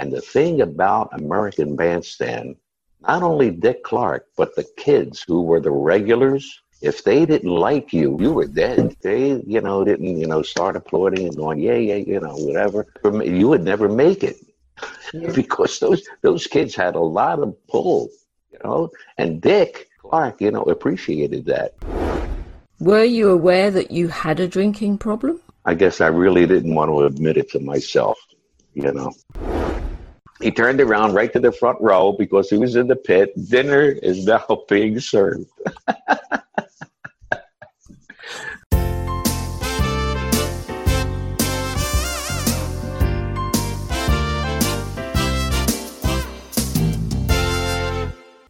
[0.00, 2.56] And the thing about American Bandstand,
[3.02, 7.92] not only Dick Clark, but the kids who were the regulars, if they didn't like
[7.92, 8.96] you, you were dead.
[9.02, 12.86] They, you know, didn't, you know, start applauding and going, yeah, yeah, you know, whatever.
[13.04, 14.38] You would never make it
[15.12, 15.32] yeah.
[15.34, 18.08] because those those kids had a lot of pull,
[18.50, 18.88] you know.
[19.18, 21.74] And Dick Clark, you know, appreciated that.
[22.78, 25.42] Were you aware that you had a drinking problem?
[25.66, 28.18] I guess I really didn't want to admit it to myself,
[28.72, 29.12] you know.
[30.40, 33.34] He turned around right to the front row because he was in the pit.
[33.50, 35.44] Dinner is now being served.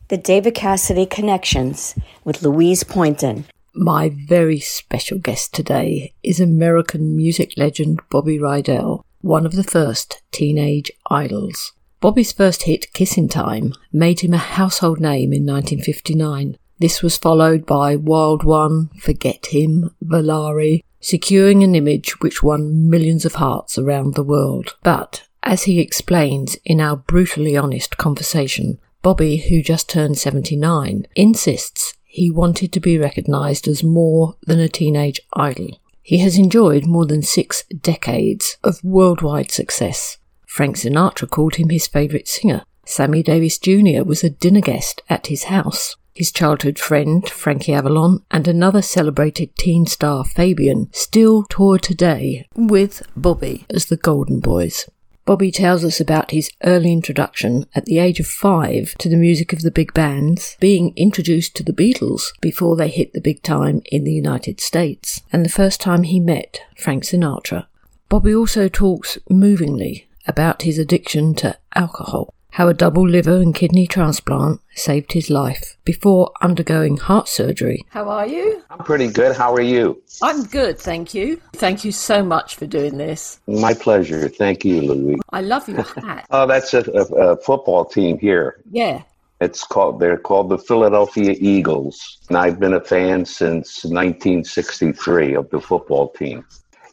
[0.06, 3.46] The David Cassidy Connections with Louise Poynton.
[3.74, 10.22] My very special guest today is American music legend Bobby Rydell, one of the first
[10.32, 11.72] teenage idols.
[12.00, 16.56] Bobby's first hit, Kissin' Time, made him a household name in 1959.
[16.78, 23.26] This was followed by Wild One, Forget Him, Volare, securing an image which won millions
[23.26, 24.76] of hearts around the world.
[24.82, 31.94] But, as he explains in our brutally honest conversation, Bobby, who just turned 79, insists
[32.04, 35.78] he wanted to be recognised as more than a teenage idol.
[36.00, 40.16] He has enjoyed more than six decades of worldwide success.
[40.50, 42.64] Frank Sinatra called him his favourite singer.
[42.84, 44.02] Sammy Davis Jr.
[44.04, 45.94] was a dinner guest at his house.
[46.12, 53.00] His childhood friend, Frankie Avalon, and another celebrated teen star, Fabian, still tour today with
[53.14, 54.90] Bobby as the Golden Boys.
[55.24, 59.52] Bobby tells us about his early introduction at the age of five to the music
[59.52, 63.82] of the big bands, being introduced to the Beatles before they hit the big time
[63.92, 67.66] in the United States, and the first time he met Frank Sinatra.
[68.08, 73.86] Bobby also talks movingly about his addiction to alcohol how a double liver and kidney
[73.86, 77.84] transplant saved his life before undergoing heart surgery.
[77.90, 78.62] How are you?
[78.70, 79.36] I'm pretty good.
[79.36, 80.02] How are you?
[80.22, 81.40] I'm good, thank you.
[81.54, 83.40] Thank you so much for doing this.
[83.46, 84.28] My pleasure.
[84.28, 85.20] Thank you, Louis.
[85.30, 86.26] I love your hat.
[86.30, 88.60] oh, that's a, a, a football team here.
[88.70, 89.02] Yeah.
[89.40, 92.18] It's called they're called the Philadelphia Eagles.
[92.28, 96.44] And I've been a fan since 1963 of the football team.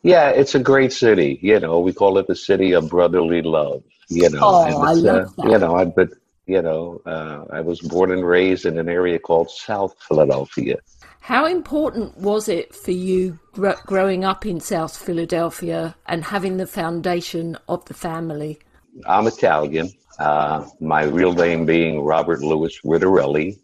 [0.08, 1.38] Yeah, it's a great city.
[1.42, 3.84] You know, we call it the city of brotherly love.
[4.10, 5.52] You know, oh, I love uh, that.
[5.52, 6.10] You know, I but
[6.46, 10.78] you know, uh, I was born and raised in an area called South Philadelphia.
[11.20, 16.68] How important was it for you gr- growing up in South Philadelphia and having the
[16.68, 18.60] foundation of the family?
[19.06, 19.92] I'm Italian.
[20.18, 23.60] Uh, my real name being Robert Louis Ridarelli.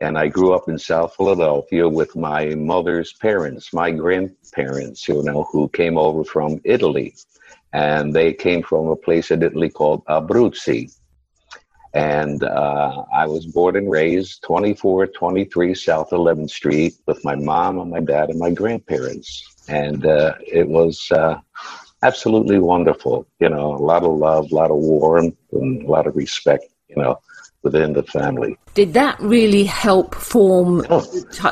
[0.00, 5.44] And I grew up in South Philadelphia with my mother's parents, my grandparents, you know,
[5.52, 7.14] who came over from Italy
[7.72, 10.96] and they came from a place in Italy called Abruzzi.
[11.92, 17.90] And uh, I was born and raised 2423 South 11th Street with my mom and
[17.90, 19.44] my dad and my grandparents.
[19.68, 21.38] And uh, it was uh,
[22.02, 23.26] absolutely wonderful.
[23.38, 26.64] You know, a lot of love, a lot of warmth, and a lot of respect,
[26.88, 27.20] you know
[27.62, 28.56] within the family.
[28.74, 31.00] Did that really help form oh.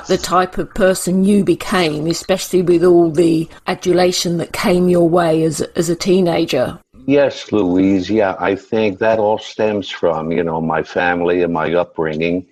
[0.09, 5.43] the type of person you became, especially with all the adulation that came your way
[5.43, 6.79] as, as a teenager?
[7.07, 8.11] Yes, Louise.
[8.11, 12.47] Yeah, I think that all stems from, you know, my family and my upbringing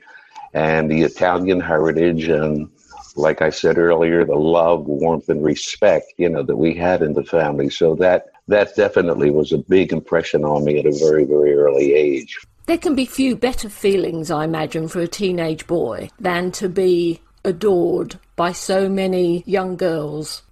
[0.54, 2.70] and the Italian heritage and
[3.16, 7.14] like I said earlier, the love, warmth, and respect, you know, that we had in
[7.14, 7.70] the family.
[7.70, 11.94] So that that definitely was a big impression on me at a very, very early
[11.94, 12.38] age.
[12.66, 17.20] There can be few better feelings, I imagine, for a teenage boy than to be
[17.44, 20.42] adored by so many young girls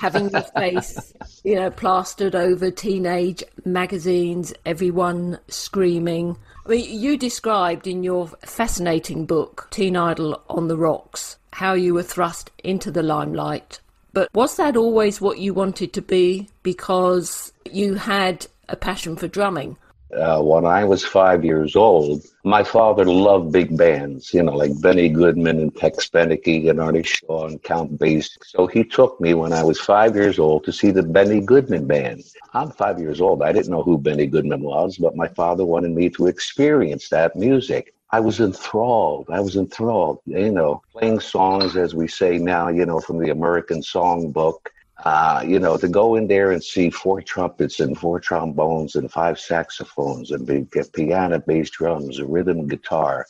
[0.00, 1.12] having your face
[1.44, 6.38] you know plastered over teenage magazines everyone screaming.
[6.64, 11.92] I mean, you described in your fascinating book teen idol on the rocks how you
[11.92, 13.80] were thrust into the limelight.
[14.14, 19.28] But was that always what you wanted to be because you had a passion for
[19.28, 19.76] drumming
[20.16, 24.80] uh, when I was five years old, my father loved big bands, you know, like
[24.80, 28.38] Benny Goodman and Tex Beneke and Artie Shaw and Count Basie.
[28.44, 31.86] So he took me when I was five years old to see the Benny Goodman
[31.86, 32.24] band.
[32.54, 33.42] I'm five years old.
[33.42, 37.36] I didn't know who Benny Goodman was, but my father wanted me to experience that
[37.36, 37.94] music.
[38.12, 39.28] I was enthralled.
[39.30, 43.30] I was enthralled, you know, playing songs, as we say now, you know, from the
[43.30, 44.66] American Songbook
[45.04, 49.10] uh, you know, to go in there and see four trumpets and four trombones and
[49.10, 53.26] five saxophones and get piano, bass drums, a rhythm guitar.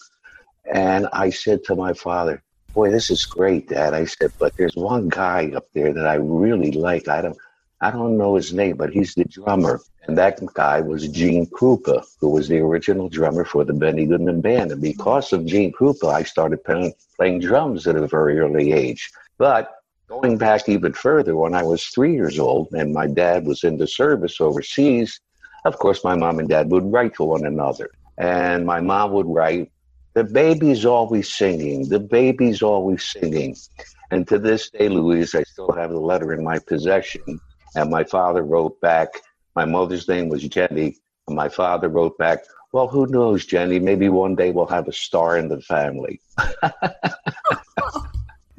[0.72, 2.42] And I said to my father,
[2.74, 3.94] boy, this is great, Dad.
[3.94, 7.08] I said, but there's one guy up there that I really like.
[7.08, 7.38] I don't,
[7.80, 9.80] I don't know his name, but he's the drummer.
[10.06, 14.40] And that guy was Gene Krupa, who was the original drummer for the Benny Goodman
[14.40, 14.72] Band.
[14.72, 19.10] And because of Gene Krupa, I started playing, playing drums at a very early age.
[19.38, 19.79] But
[20.10, 23.78] going back even further, when I was three years old and my dad was in
[23.78, 25.20] the service overseas,
[25.64, 27.90] of course, my mom and dad would write to one another.
[28.18, 29.70] And my mom would write,
[30.14, 31.88] The baby's always singing.
[31.88, 33.56] The baby's always singing.
[34.10, 37.40] And to this day, Louise, I still have the letter in my possession
[37.76, 39.08] and my father wrote back,
[39.54, 40.96] my mother's name was Jenny,
[41.28, 42.40] and my father wrote back,
[42.72, 43.78] well, who knows, Jenny?
[43.78, 46.20] Maybe one day we'll have a star in the family.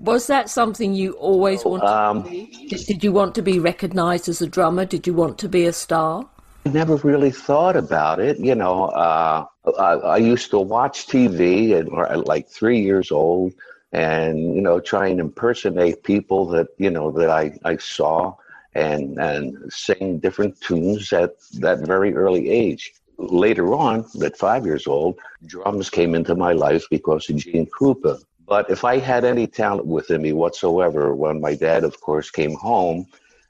[0.02, 2.68] Was that something you always wanted um, to be?
[2.70, 4.84] Did, did you want to be recognized as a drummer?
[4.84, 6.28] Did you want to be a star?
[6.66, 8.40] I never really thought about it.
[8.40, 9.46] You know, uh,
[9.80, 13.54] I, I, used to watch TV at like three years old
[13.92, 18.36] and, you know, try and impersonate people that, you know, that I, I saw
[18.74, 22.94] and and sing different tunes at that very early age.
[23.18, 28.20] Later on, at five years old, drums came into my life because of Gene Krupa.
[28.52, 32.54] But if I had any talent within me whatsoever, when my dad, of course, came
[32.56, 33.06] home,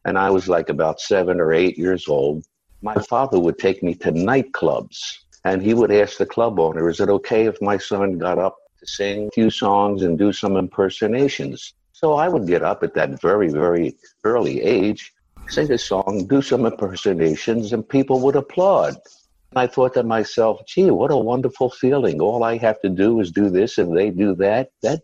[0.05, 2.45] and I was like about seven or eight years old,
[2.83, 4.99] my father would take me to nightclubs,
[5.43, 8.55] and he would ask the club owner, "Is it okay if my son got up
[8.79, 12.93] to sing a few songs and do some impersonations?" So I would get up at
[12.93, 15.11] that very, very early age,
[15.49, 18.97] sing a song, do some impersonations, and people would applaud.
[19.51, 22.21] And I thought to myself, gee, what a wonderful feeling.
[22.21, 24.71] All I have to do is do this and they do that.
[24.81, 25.01] That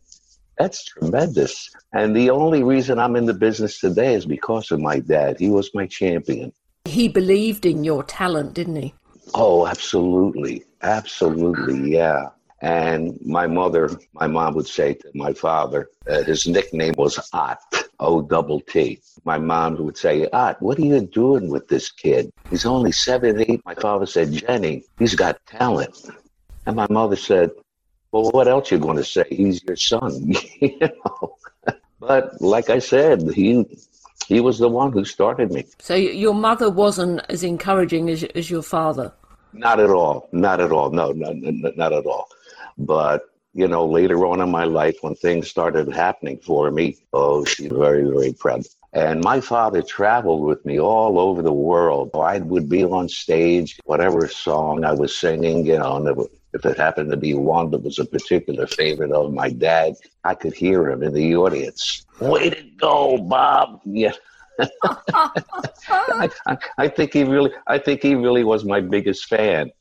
[0.57, 1.69] that's tremendous.
[1.93, 5.37] And the only reason I'm in the business today is because of my dad.
[5.39, 6.53] He was my champion.
[6.85, 8.93] He believed in your talent, didn't he?
[9.35, 10.63] Oh, absolutely.
[10.81, 12.29] Absolutely, yeah.
[12.61, 17.59] And my mother, my mom would say to my father, uh, his nickname was Ott,
[17.99, 18.99] O double T.
[19.25, 22.31] My mom would say, Ott, what are you doing with this kid?
[22.49, 23.61] He's only seven, eight.
[23.63, 26.09] My father said, Jenny, he's got talent.
[26.65, 27.51] And my mother said,
[28.11, 29.25] well, what else you going to say?
[29.29, 31.35] He's your son, you know.
[31.99, 33.65] But like I said, he
[34.27, 35.65] he was the one who started me.
[35.79, 39.13] So your mother wasn't as encouraging as as your father.
[39.53, 40.29] Not at all.
[40.31, 40.91] Not at all.
[40.91, 42.29] No, no, no not at all.
[42.77, 47.43] But you know, later on in my life, when things started happening for me, oh,
[47.43, 48.63] she's very, very proud.
[48.93, 52.11] And my father traveled with me all over the world.
[52.13, 57.09] I would be on stage, whatever song I was singing, you know, if it happened
[57.11, 61.03] to be one that was a particular favorite of my dad, I could hear him
[61.03, 62.05] in the audience.
[62.19, 63.81] Way to go, Bob!
[63.85, 64.13] Yeah.
[65.89, 69.71] I, I, I think he really, I think he really was my biggest fan.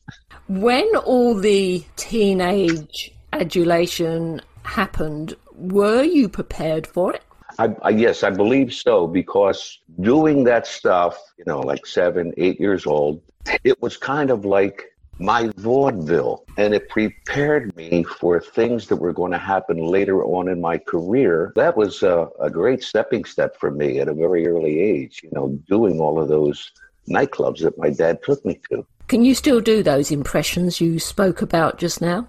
[0.49, 7.23] When all the teenage adulation happened, were you prepared for it?
[7.59, 12.61] I, I, yes, I believe so because doing that stuff, you know, like seven, eight
[12.61, 13.23] years old,
[13.65, 14.85] it was kind of like
[15.19, 20.49] my vaudeville and it prepared me for things that were going to happen later on
[20.49, 21.53] in my career.
[21.57, 25.31] That was a, a great stepping step for me at a very early age, you
[25.33, 26.73] know, doing all of those
[27.09, 28.85] nightclubs that my dad took me to.
[29.09, 32.29] Can you still do those impressions you spoke about just now?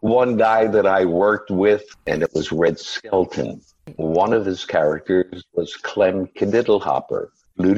[0.00, 3.60] One guy that I worked with, and it was Red Skelton.
[3.96, 7.28] One of his characters was Clem Kadiddlehopper.
[7.58, 7.74] You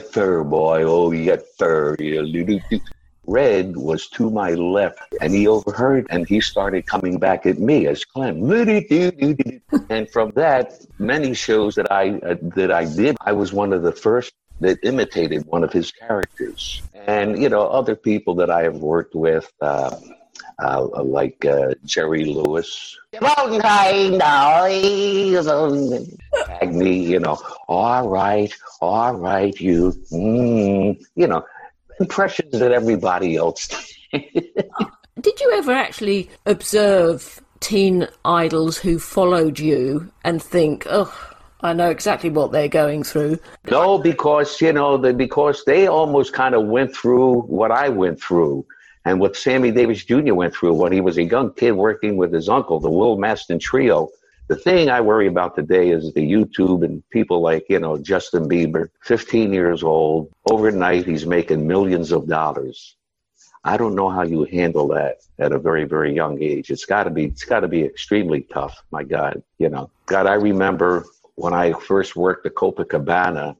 [0.00, 1.96] fur boy, oh you fur.
[3.28, 7.88] Red was to my left, and he overheard, and he started coming back at me
[7.88, 8.40] as Clem.
[9.90, 13.82] and from that, many shows that I uh, that I did, I was one of
[13.82, 16.82] the first that imitated one of his characters.
[16.94, 19.96] And, you know, other people that I have worked with, uh,
[20.62, 22.98] uh, like uh, Jerry Lewis.
[26.60, 31.44] Agni, you know, all right, all right, you, mm, you know,
[32.00, 33.68] impressions that everybody else
[35.20, 41.12] Did you ever actually observe teen idols who followed you and think, oh,
[41.62, 43.38] I know exactly what they're going through.
[43.70, 48.20] No, because you know, the, because they almost kind of went through what I went
[48.20, 48.66] through,
[49.06, 50.34] and what Sammy Davis Jr.
[50.34, 53.60] went through when he was a young kid working with his uncle, the Will Mastin
[53.60, 54.08] Trio.
[54.48, 58.48] The thing I worry about today is the YouTube and people like you know Justin
[58.48, 62.96] Bieber, 15 years old, overnight he's making millions of dollars.
[63.62, 66.70] I don't know how you handle that at a very, very young age.
[66.70, 68.82] It's got to be, it's got to be extremely tough.
[68.90, 71.04] My God, you know, God, I remember
[71.36, 73.56] when I first worked at Copacabana,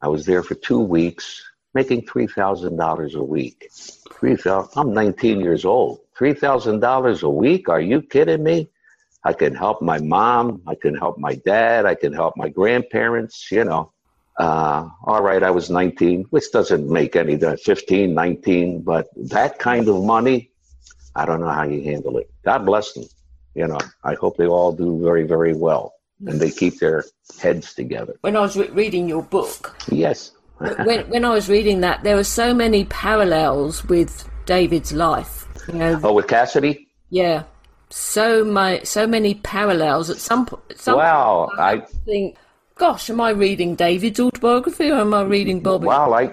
[0.00, 1.42] I was there for two weeks,
[1.74, 3.68] making three thousand dollars a week.
[4.20, 4.72] Three thousand.
[4.76, 6.00] I'm 19 years old.
[6.16, 7.70] Three thousand dollars a week?
[7.70, 8.68] Are you kidding me?
[9.24, 10.62] I can help my mom.
[10.66, 11.86] I can help my dad.
[11.86, 13.92] I can help my grandparents, you know.
[14.38, 19.86] Uh, all right, I was 19, which doesn't make any, 15, 19, but that kind
[19.86, 20.50] of money,
[21.14, 22.30] I don't know how you handle it.
[22.42, 23.04] God bless them.
[23.54, 25.92] You know, I hope they all do very, very well
[26.26, 27.04] and they keep their
[27.38, 28.14] heads together.
[28.22, 30.32] When I was re- reading your book, yes.
[30.60, 35.46] When, when I was reading that, there were so many parallels with David's life.
[35.68, 36.88] You know, oh, with Cassidy?
[37.10, 37.44] Yeah,
[37.90, 40.10] so my so many parallels.
[40.10, 42.36] At some point, wow, I, I think,
[42.76, 45.86] gosh, am I reading David's autobiography or am I reading Bobby?
[45.86, 46.30] Wow, I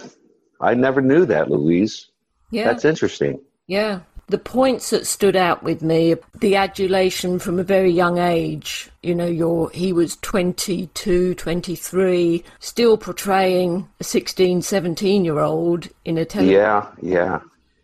[0.61, 2.09] I never knew that, Louise.
[2.51, 3.41] Yeah, that's interesting.
[3.67, 8.89] Yeah, the points that stood out with me the adulation from a very young age
[9.01, 16.17] you know your he was 22 23 still portraying a 16 17 year old in
[16.17, 17.39] a television yeah yeah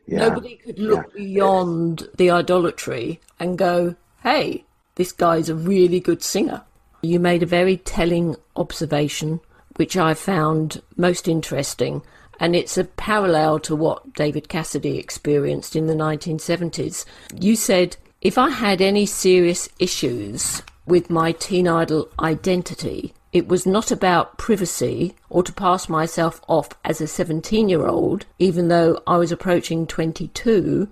[0.05, 0.27] yeah.
[0.27, 1.23] Nobody could look yeah.
[1.23, 6.61] beyond the idolatry and go hey this guy's a really good singer.
[7.01, 9.39] You made a very telling observation
[9.77, 12.01] which i found most interesting
[12.43, 17.05] and it's a parallel to what David Cassidy experienced in the 1970s.
[17.39, 23.65] You said, if I had any serious issues with my teen idol identity, it was
[23.65, 29.01] not about privacy or to pass myself off as a 17 year old, even though
[29.07, 30.89] I was approaching 22.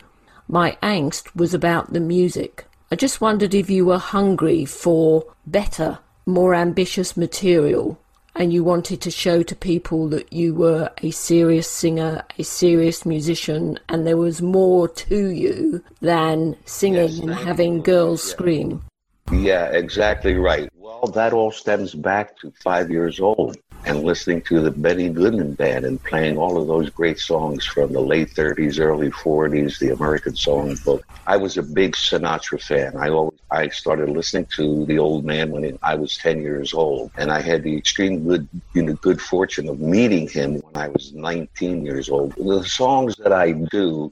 [0.48, 2.66] My angst was about the music.
[2.90, 8.00] I just wondered if you were hungry for better, more ambitious material
[8.36, 13.06] and you wanted to show to people that you were a serious singer, a serious
[13.06, 18.32] musician, and there was more to you than singing yes, and having girls yeah.
[18.32, 18.84] scream.
[19.32, 20.70] Yeah, exactly right.
[20.76, 25.56] Well, that all stems back to five years old and listening to the Benny Goodman
[25.56, 29.90] Band and playing all of those great songs from the late 30s, early 40s, the
[29.92, 31.02] American Songbook.
[31.28, 32.94] I was a big Sinatra fan.
[32.98, 37.12] I always, I started listening to the old man when I was 10 years old,
[37.18, 40.90] and I had the extreme good, you know, good fortune of meeting him when I
[40.90, 42.34] was 19 years old.
[42.38, 44.12] The songs that I do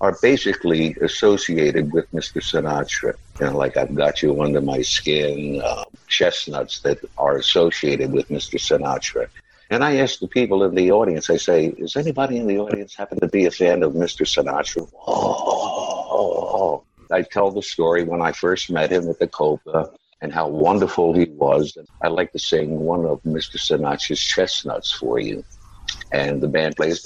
[0.00, 2.42] are basically associated with Mr.
[2.42, 3.14] Sinatra.
[3.40, 8.28] You know, like I've got you under my skin, uh, chestnuts that are associated with
[8.28, 8.58] Mr.
[8.58, 9.28] Sinatra.
[9.70, 12.96] And I ask the people in the audience, I say, is anybody in the audience
[12.96, 14.26] happen to be a fan of Mr.
[14.26, 14.88] Sinatra?
[15.06, 20.48] Oh, I tell the story when I first met him at the Copa and how
[20.48, 21.78] wonderful he was.
[22.02, 23.56] I like to sing one of Mr.
[23.56, 25.44] Sinatra's chestnuts for you
[26.12, 27.02] and the band plays.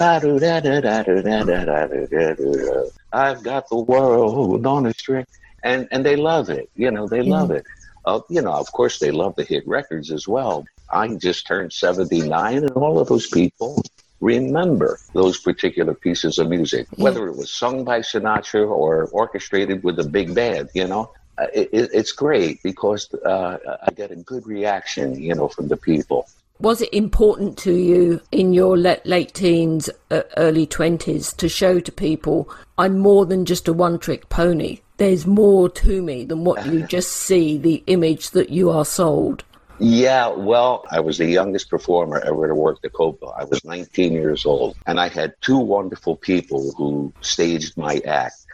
[3.13, 5.27] I've got the world on a string,
[5.63, 6.69] and and they love it.
[6.75, 7.65] You know, they love it.
[8.05, 10.67] Uh, you know, of course, they love the hit records as well.
[10.91, 13.83] I just turned seventy nine, and all of those people
[14.21, 19.99] remember those particular pieces of music, whether it was sung by Sinatra or orchestrated with
[19.99, 20.71] a big band.
[20.75, 25.49] You know, uh, it, it's great because uh, I get a good reaction, you know,
[25.49, 26.29] from the people.
[26.59, 32.49] Was it important to you in your late teens, early 20s to show to people,
[32.79, 34.81] I'm more than just a one trick pony?
[34.97, 39.45] There's more to me than what you just see, the image that you are sold.
[39.79, 43.27] Yeah, well, I was the youngest performer ever to work the Copa.
[43.27, 48.46] I was 19 years old, and I had two wonderful people who staged my act.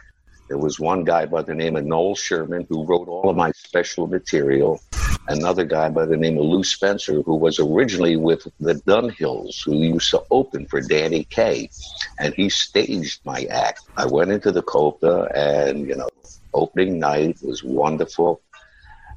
[0.53, 3.51] There was one guy by the name of Noel Sherman who wrote all of my
[3.53, 4.79] special material.
[5.27, 9.73] Another guy by the name of Lou Spencer who was originally with the Dunhills who
[9.73, 11.71] used to open for Danny Kaye.
[12.19, 13.81] And he staged my act.
[13.97, 16.09] I went into the Copa and, you know,
[16.53, 18.39] opening night was wonderful.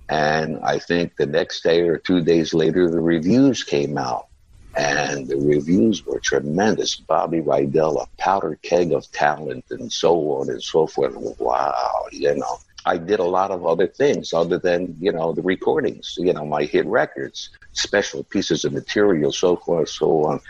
[0.08, 4.28] And I think the next day or two days later, the reviews came out
[4.76, 6.96] and the reviews were tremendous.
[6.96, 11.14] Bobby Rydell, a powder keg of talent, and so on and so forth.
[11.38, 12.58] Wow, you know.
[12.88, 16.46] I did a lot of other things other than, you know, the recordings, you know,
[16.46, 20.40] my hit records, special pieces of material, so forth, so on.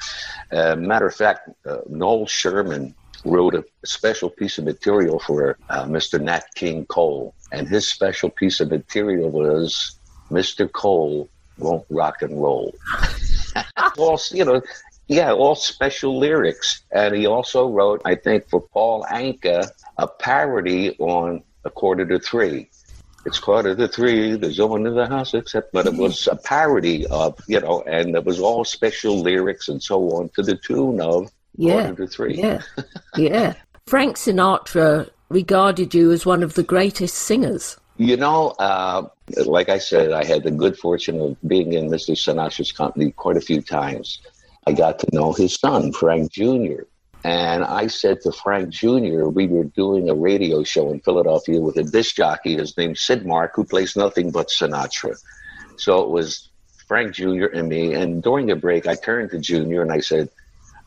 [0.52, 5.84] Uh, matter of fact, uh, Noel Sherman wrote a special piece of material for uh,
[5.84, 6.20] Mr.
[6.20, 7.34] Nat King Cole.
[7.52, 9.98] And his special piece of material was
[10.30, 10.70] Mr.
[10.70, 12.74] Cole won't rock and roll.
[13.98, 14.62] all you know,
[15.08, 16.82] yeah, all special lyrics.
[16.90, 22.18] And he also wrote, I think, for Paul Anka, a parody on a quarter to
[22.18, 22.70] three.
[23.24, 24.36] It's quarter to three.
[24.36, 27.82] There's no one in the house except, but it was a parody of, you know,
[27.82, 32.06] and it was all special lyrics and so on to the tune of yeah, quarter
[32.06, 32.36] to three.
[32.36, 32.62] Yeah,
[33.16, 33.54] yeah.
[33.86, 37.76] Frank Sinatra regarded you as one of the greatest singers.
[37.96, 39.08] You know, uh,
[39.44, 42.12] like I said, I had the good fortune of being in Mr.
[42.12, 44.20] Sinatra's company quite a few times.
[44.66, 46.82] I got to know his son, Frank Jr.,
[47.24, 51.76] And I said to Frank Jr., we were doing a radio show in Philadelphia with
[51.76, 52.56] a disc jockey.
[52.56, 55.16] His name's Sid Mark, who plays nothing but Sinatra.
[55.76, 56.48] So it was
[56.86, 57.46] Frank Jr.
[57.46, 57.94] and me.
[57.94, 59.82] And during the break, I turned to Jr.
[59.82, 60.28] and I said,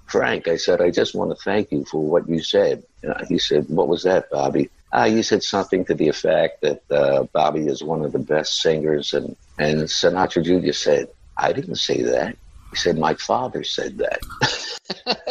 [0.06, 2.84] Frank, I said, I just want to thank you for what you said.
[3.04, 4.70] And he said, What was that, Bobby?
[4.92, 8.62] Uh, you said something to the effect that uh, Bobby is one of the best
[8.62, 9.14] singers.
[9.14, 10.74] And, and Sinatra Jr.
[10.74, 12.36] said, I didn't say that.
[12.72, 14.20] He said, My father said that.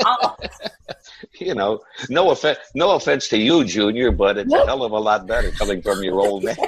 [0.05, 0.37] oh.
[1.41, 4.65] you know, no offense, no offense to you, Junior, but it's nope.
[4.65, 6.59] a hell of a lot better coming from your old man.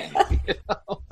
[0.47, 1.03] You know?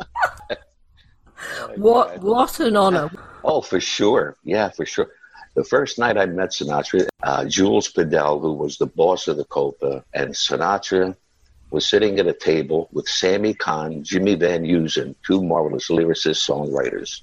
[1.77, 3.11] what what an honor!
[3.45, 5.11] Oh, for sure, yeah, for sure.
[5.55, 9.45] The first night I met Sinatra, uh, Jules Podell, who was the boss of the
[9.45, 11.17] Copa, and Sinatra
[11.71, 17.21] was sitting at a table with Sammy Cahn, Jimmy Van Heusen, two marvelous lyricists, songwriters.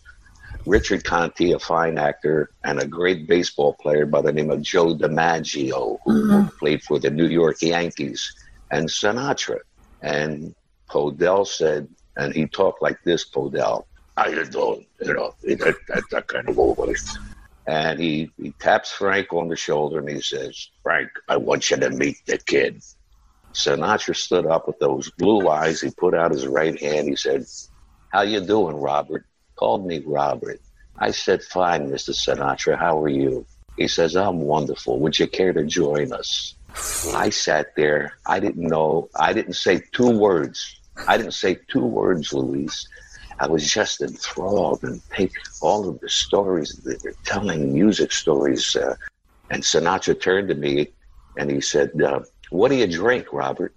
[0.66, 4.96] Richard Conte, a fine actor, and a great baseball player by the name of Joe
[4.96, 6.58] DiMaggio, who mm-hmm.
[6.58, 8.34] played for the New York Yankees,
[8.72, 9.60] and Sinatra.
[10.02, 10.56] And
[10.90, 11.88] Podell said,
[12.18, 13.86] and he talked like this, Podell,
[14.18, 14.86] how you doing?
[15.02, 17.18] You know, that, that, that kind of voice.
[17.68, 21.78] And he, he taps Frank on the shoulder and he says, Frank, I want you
[21.78, 22.82] to meet the kid.
[23.56, 25.82] Sinatra stood up with those blue eyes.
[25.82, 27.08] He put out his right hand.
[27.08, 27.46] He said,
[28.10, 29.26] how you doing, Robert?
[29.56, 30.60] called me Robert.
[30.98, 32.12] I said, Fine, Mr.
[32.14, 33.46] Sinatra, how are you?
[33.78, 35.00] He says, I'm wonderful.
[35.00, 36.56] Would you care to join us?
[37.14, 38.14] I sat there.
[38.26, 39.10] I didn't know.
[39.16, 40.80] I didn't say two words.
[41.08, 42.88] I didn't say two words, Louise.
[43.40, 48.76] I was just enthralled and take all of the stories that they're telling, music stories.
[48.76, 48.96] Uh,
[49.50, 50.90] and Sinatra turned to me
[51.38, 52.22] and he said, uh,
[52.56, 53.76] What do you drink, Robert?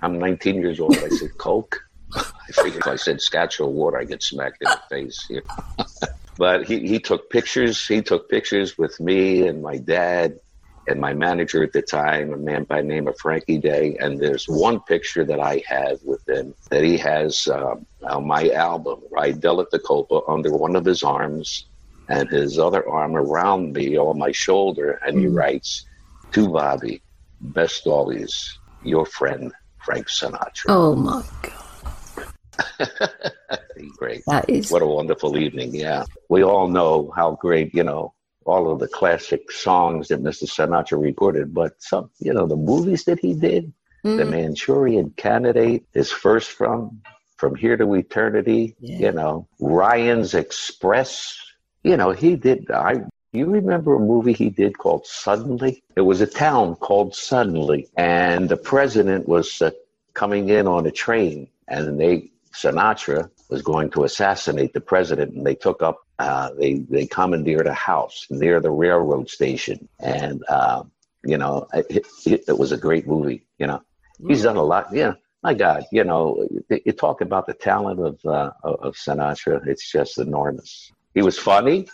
[0.00, 0.96] I'm 19 years old.
[0.96, 1.78] I said, Coke.
[2.16, 5.42] I figured if I said scotch or water, I get smacked in the face here.
[6.38, 7.86] but he, he took pictures.
[7.86, 10.40] He took pictures with me and my dad
[10.88, 13.98] and my manager at the time, a man by the name of Frankie Day.
[14.00, 18.48] And there's one picture that I have with him that he has um, on my
[18.48, 21.66] album, Rydell at the Copa, under one of his arms
[22.08, 24.92] and his other arm around me on my shoulder.
[25.06, 25.36] And he mm.
[25.36, 25.84] writes,
[26.32, 27.02] To Bobby,
[27.40, 29.52] best always, your friend,
[29.84, 30.66] Frank Sinatra.
[30.68, 32.30] Oh my God.
[33.96, 34.22] great.
[34.26, 35.74] That is what a wonderful evening.
[35.74, 36.04] Yeah.
[36.28, 40.44] We all know how great, you know, all of the classic songs that Mr.
[40.44, 43.72] Sinatra recorded, but some, you know, the movies that he did,
[44.04, 44.16] mm.
[44.16, 47.02] The Manchurian Candidate, his first from
[47.36, 48.98] From Here to Eternity, yeah.
[48.98, 51.38] you know, Ryan's Express,
[51.82, 55.82] you know, he did I you remember a movie he did called Suddenly?
[55.96, 59.70] It was a town called Suddenly, and the president was uh,
[60.14, 65.46] coming in on a train, and they Sinatra was going to assassinate the president, and
[65.46, 70.82] they took up, uh, they they commandeered a house near the railroad station, and uh,
[71.24, 73.46] you know, it, it, it, was a great movie.
[73.58, 73.82] You know,
[74.26, 74.88] he's done a lot.
[74.92, 79.66] Yeah, my God, you know, you talk about the talent of uh, of Sinatra.
[79.66, 80.90] It's just enormous.
[81.14, 81.88] He was funny.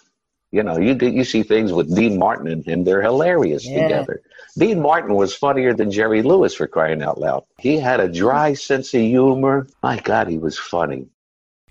[0.57, 3.83] You know, you you see things with Dean Martin and him; they're hilarious yeah.
[3.83, 4.23] together.
[4.57, 7.45] Dean Martin was funnier than Jerry Lewis for crying out loud.
[7.59, 9.67] He had a dry sense of humor.
[9.83, 11.09] My God, he was funny.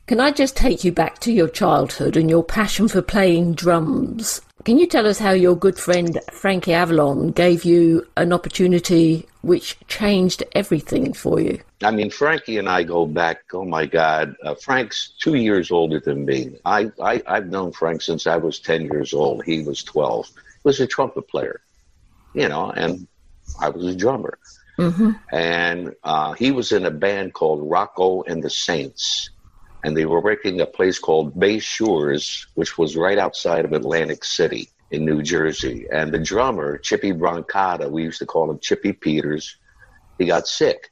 [0.06, 4.42] Can I just take you back to your childhood and your passion for playing drums?
[4.66, 9.78] Can you tell us how your good friend Frankie Avalon gave you an opportunity which
[9.88, 11.60] changed everything for you?
[11.84, 14.36] I mean, Frankie and I go back, oh my God.
[14.44, 16.58] Uh, Frank's two years older than me.
[16.66, 19.46] I, I, I've known Frank since I was 10 years old.
[19.46, 20.28] He was 12.
[20.28, 21.62] He was a trumpet player
[22.36, 23.08] you know, and
[23.60, 24.38] I was a drummer.
[24.78, 25.12] Mm-hmm.
[25.32, 29.30] And uh, he was in a band called Rocco and the Saints.
[29.86, 34.24] And they were working a place called Bay Shores, which was right outside of Atlantic
[34.26, 35.86] City in New Jersey.
[35.92, 39.58] And the drummer, Chippy Brancata, we used to call him Chippy Peters,
[40.18, 40.90] he got sick.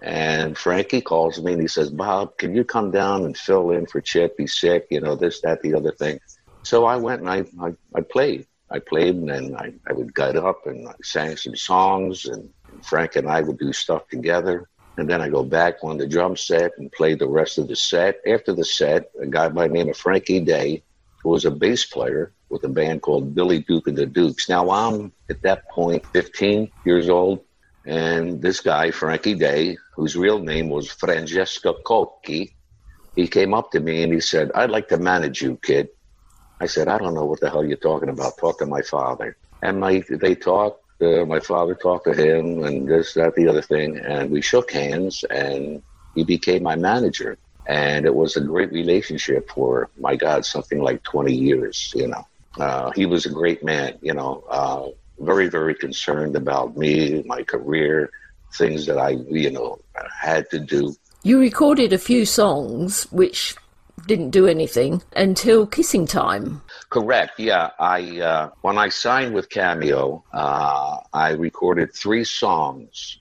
[0.00, 3.86] And Frankie calls me and he says, Bob, can you come down and fill in
[3.86, 4.36] for Chip?
[4.38, 6.20] He's sick, you know, this, that, the other thing.
[6.62, 8.46] So I went and I, I, I played.
[8.70, 12.48] I played and then I, I would get up and I sang some songs and
[12.84, 14.68] Frank and I would do stuff together.
[14.98, 17.76] And then I go back on the drum set and play the rest of the
[17.76, 18.20] set.
[18.26, 20.82] After the set, a guy by the name of Frankie Day,
[21.22, 24.48] who was a bass player with a band called Billy Duke and the Dukes.
[24.48, 27.44] Now I'm at that point 15 years old.
[27.86, 32.56] And this guy, Frankie Day, whose real name was Francesco Cocchi,
[33.14, 35.90] he came up to me and he said, I'd like to manage you, kid.
[36.60, 38.36] I said, I don't know what the hell you're talking about.
[38.36, 39.36] Talk to my father.
[39.62, 40.82] And my they talked.
[41.00, 44.72] Uh, my father talked to him, and this, that, the other thing, and we shook
[44.72, 45.80] hands, and
[46.14, 47.38] he became my manager.
[47.66, 51.92] And it was a great relationship for my God, something like 20 years.
[51.94, 52.26] You know,
[52.58, 53.98] uh, he was a great man.
[54.02, 54.88] You know, uh,
[55.20, 58.10] very, very concerned about me, my career,
[58.54, 59.78] things that I, you know,
[60.20, 60.96] had to do.
[61.22, 63.54] You recorded a few songs which
[64.06, 66.62] didn't do anything until Kissing Time.
[66.90, 67.38] Correct.
[67.38, 73.18] Yeah, I uh, when I signed with Cameo, uh, I recorded three songs,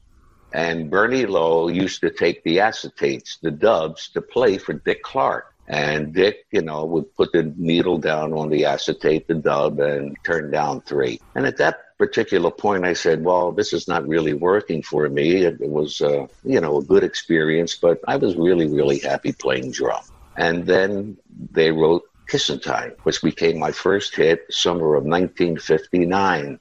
[0.54, 5.54] and Bernie Lowe used to take the acetates, the dubs, to play for Dick Clark.
[5.70, 10.16] And Dick, you know, would put the needle down on the acetate, the dub, and
[10.24, 11.20] turn down three.
[11.36, 15.44] And at that particular point, I said, well, this is not really working for me.
[15.44, 19.72] It, was, uh, you know, a good experience, but I was really, really happy playing
[19.72, 20.04] drum.
[20.38, 21.17] And then
[21.52, 26.60] they wrote Kissin' Time, which became my first hit, summer of 1959.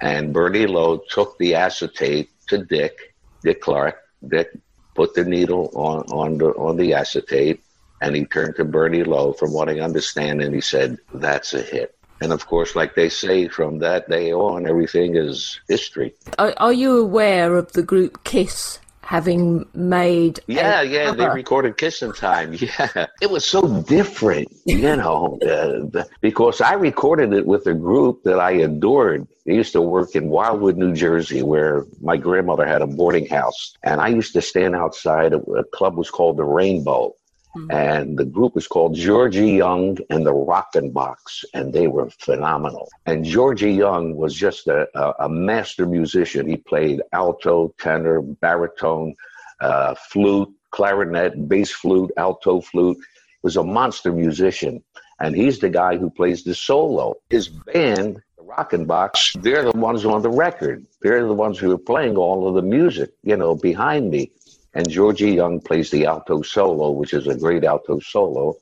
[0.00, 3.96] And Bernie Lowe took the acetate to Dick, Dick Clark.
[4.26, 4.50] Dick
[4.94, 7.60] put the needle on, on, the, on the acetate,
[8.00, 11.62] and he turned to Bernie Lowe, from what I understand, and he said, That's a
[11.62, 11.96] hit.
[12.20, 16.14] And of course, like they say, from that day on, everything is history.
[16.38, 22.12] Are, are you aware of the group Kiss having made yeah yeah they recorded kissing
[22.12, 22.52] time.
[22.60, 23.06] Yeah.
[23.22, 25.38] It was so different you know
[25.94, 29.26] uh, because i recorded it with a group that i adored.
[29.46, 33.60] They used to work in wildwood new jersey where my grandmother had a boarding house.
[33.82, 37.14] And i used to stand outside a club was called the rainbow
[37.58, 37.70] Mm-hmm.
[37.70, 42.88] And the group was called Georgie Young and the Rockin' Box, and they were phenomenal.
[43.06, 46.46] And Georgie Young was just a, a, a master musician.
[46.46, 49.14] He played alto, tenor, baritone,
[49.60, 52.96] uh, flute, clarinet, bass flute, alto flute.
[52.96, 54.82] He was a monster musician.
[55.20, 57.16] And he's the guy who plays the solo.
[57.28, 60.86] His band, the Rockin' Box, they're the ones on the record.
[61.02, 64.30] They're the ones who are playing all of the music, you know, behind me
[64.78, 68.54] and Georgie Young plays the alto solo, which is a great alto solo.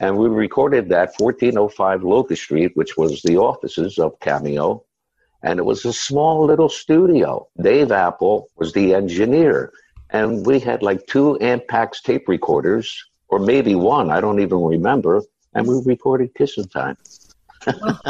[0.00, 4.82] And we recorded that 1405 Locust Street, which was the offices of Cameo.
[5.42, 7.48] And it was a small little studio.
[7.60, 9.70] Dave Apple was the engineer.
[10.08, 15.22] And we had like two Ampex tape recorders, or maybe one, I don't even remember.
[15.52, 16.96] And we recorded Kissing Time.
[17.66, 18.00] well,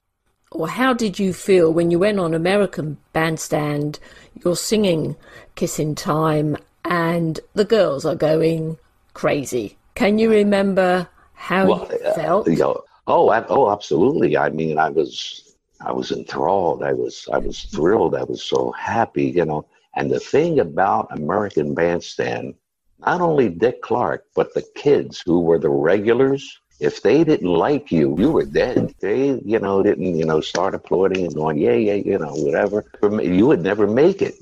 [0.54, 3.98] well, how did you feel when you went on American Bandstand?
[4.42, 5.14] You're singing
[5.56, 8.78] Kissing Time and the girls are going
[9.14, 9.76] crazy.
[9.94, 12.48] Can you remember how well, you uh, felt?
[12.48, 14.36] You know, oh, I, oh, absolutely.
[14.36, 16.82] I mean, I was, I was enthralled.
[16.82, 18.14] I was, I was thrilled.
[18.14, 19.66] I was so happy, you know.
[19.94, 22.54] And the thing about American Bandstand,
[23.00, 26.58] not only Dick Clark, but the kids who were the regulars.
[26.80, 28.92] If they didn't like you, you were dead.
[28.98, 32.84] They, you know, didn't, you know, start applauding and going, yeah, yeah, you know, whatever.
[33.02, 34.34] You would never make it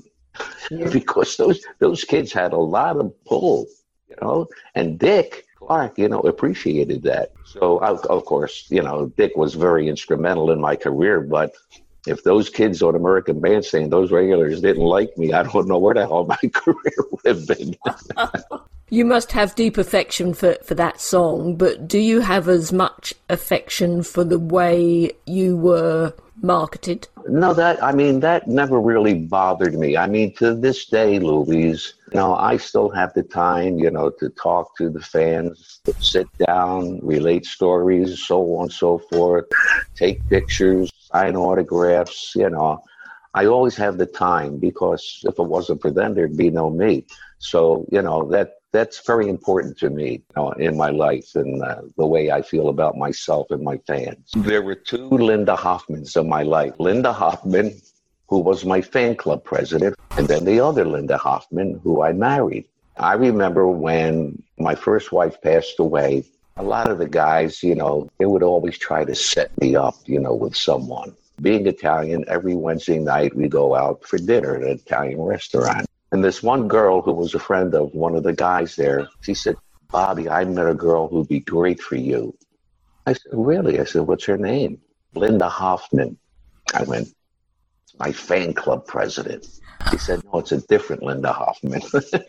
[0.69, 0.89] yeah.
[0.93, 3.67] because those those kids had a lot of pull,
[4.09, 4.47] you know.
[4.75, 7.31] And Dick Clark, you know, appreciated that.
[7.45, 11.53] So of course, you know, Dick was very instrumental in my career, but
[12.07, 15.93] if those kids on American Bandstand, those regulars didn't like me, I don't know where
[15.93, 17.75] the hell my career would have been.
[18.89, 23.13] you must have deep affection for, for that song, but do you have as much
[23.29, 27.07] affection for the way you were marketed?
[27.27, 29.97] No, that I mean that never really bothered me.
[29.97, 34.09] I mean, to this day, Louise, you know, I still have the time, you know,
[34.09, 39.45] to talk to the fans, sit down, relate stories, so on and so forth,
[39.95, 42.83] take pictures, sign autographs, you know.
[43.33, 47.05] I always have the time because if it wasn't for them, there'd be no me.
[47.39, 51.81] So, you know, that that's very important to me know, in my life and uh,
[51.97, 54.31] the way I feel about myself and my fans.
[54.35, 56.73] There were two Linda Hoffmans in my life.
[56.79, 57.79] Linda Hoffman,
[58.27, 62.65] who was my fan club president, and then the other Linda Hoffman, who I married.
[62.97, 66.23] I remember when my first wife passed away,
[66.57, 69.95] a lot of the guys, you know, they would always try to set me up,
[70.05, 71.15] you know, with someone.
[71.41, 75.87] Being Italian, every Wednesday night we go out for dinner at an Italian restaurant.
[76.11, 79.33] And this one girl who was a friend of one of the guys there, she
[79.33, 79.55] said,
[79.91, 82.37] Bobby, I met a girl who'd be great for you.
[83.05, 83.79] I said, Really?
[83.79, 84.79] I said, What's her name?
[85.15, 86.17] Linda Hoffman.
[86.73, 87.09] I went,
[87.97, 89.45] My fan club president.
[89.91, 91.81] He said, No, it's a different Linda Hoffman.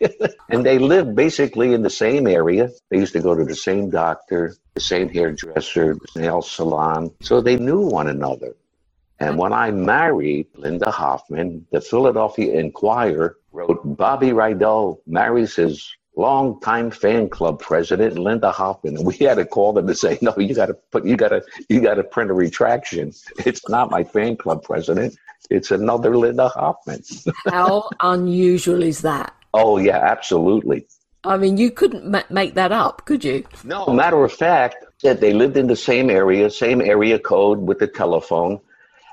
[0.49, 2.71] and they lived basically in the same area.
[2.91, 7.13] They used to go to the same doctor, the same hairdresser, the nail salon.
[7.21, 8.55] So they knew one another.
[9.23, 9.39] And mm-hmm.
[9.39, 17.29] when I married Linda Hoffman, the Philadelphia Inquirer wrote Bobby Rydell marries his longtime fan
[17.29, 20.67] club president Linda Hoffman, and we had to call them to say, "No, you got
[20.67, 23.13] to put, you got to, you got to print a retraction.
[23.47, 25.17] It's not my fan club president.
[25.51, 27.05] It's another Linda Hoffman."
[27.47, 29.33] How unusual is that?
[29.55, 30.85] Oh yeah, absolutely.
[31.23, 33.45] I mean, you couldn't ma- make that up, could you?
[33.63, 33.87] No.
[33.87, 37.87] Matter of fact, that they lived in the same area, same area code with the
[37.87, 38.59] telephone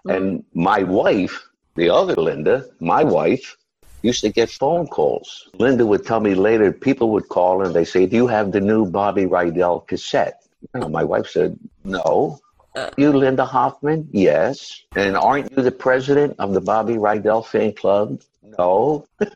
[0.05, 3.57] And my wife, the other Linda, my wife,
[4.01, 5.49] used to get phone calls.
[5.57, 8.61] Linda would tell me later, people would call and they say, Do you have the
[8.61, 10.43] new Bobby Rydell cassette?
[10.73, 12.39] Know, my wife said, No.
[12.75, 12.89] Uh.
[12.97, 14.07] You, Linda Hoffman?
[14.11, 14.83] Yes.
[14.95, 18.21] And aren't you the president of the Bobby Rydell fan club?
[18.43, 19.05] No.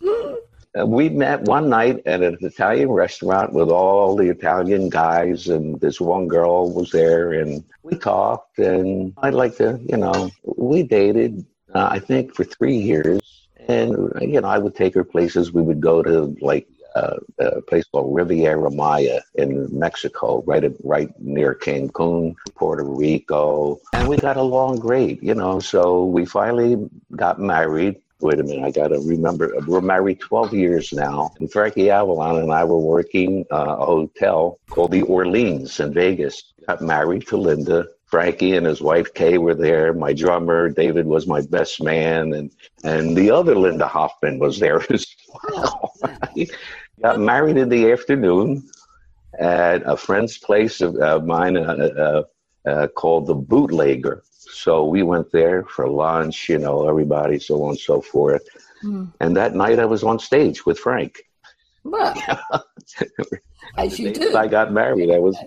[0.74, 5.78] And we met one night at an Italian restaurant with all the Italian guys, and
[5.80, 8.58] this one girl was there, and we talked.
[8.58, 13.20] And I'd like to, you know, we dated, uh, I think, for three years.
[13.68, 15.52] And, you know, I would take her places.
[15.52, 20.72] We would go to like uh, a place called Riviera Maya in Mexico, right at,
[20.84, 25.60] right near Cancun, Puerto Rico, and we got along great, you know.
[25.60, 30.54] So we finally got married wait a minute, I got to remember, we're married 12
[30.54, 31.32] years now.
[31.40, 36.52] And Frankie Avalon and I were working uh, a hotel called the Orleans in Vegas.
[36.66, 37.86] Got married to Linda.
[38.06, 39.94] Frankie and his wife Kay were there.
[39.94, 42.52] My drummer David was my best man, and
[42.84, 45.94] and the other Linda Hoffman was there as well.
[47.02, 48.68] got married in the afternoon
[49.38, 52.24] at a friend's place of uh, mine uh,
[52.66, 54.22] uh, called the Bootlegger.
[54.30, 58.46] So we went there for lunch, you know, everybody, so on and so forth.
[58.82, 59.12] Mm.
[59.20, 61.24] And that night I was on stage with Frank.
[61.84, 62.14] Well,
[63.76, 64.36] as you do.
[64.36, 65.10] I got married.
[65.10, 65.36] I was.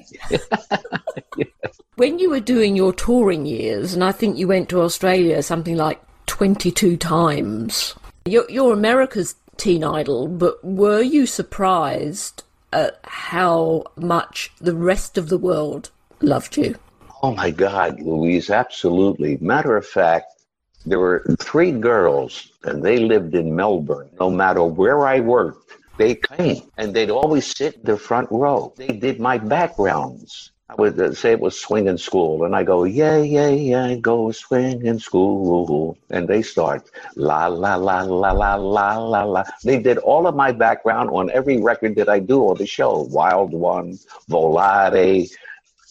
[1.98, 5.78] When you were doing your touring years, and I think you went to Australia something
[5.78, 14.52] like 22 times, you're, you're America's teen idol, but were you surprised at how much
[14.60, 16.76] the rest of the world loved you?
[17.24, 19.38] Oh my God, Louise, absolutely.
[19.42, 20.44] Matter of fact,
[20.86, 24.10] there were three girls and they lived in Melbourne.
[24.20, 28.74] No matter where I worked, they came and they'd always sit in the front row.
[28.76, 30.52] They did my backgrounds.
[30.68, 34.32] I would uh, say it was swinging school, and I go, yeah, yeah, yeah, go
[34.32, 39.44] swinging school, and they start la la la la la la la la.
[39.64, 43.02] They did all of my background on every record that I do on the show,
[43.12, 45.30] Wild One, Volare,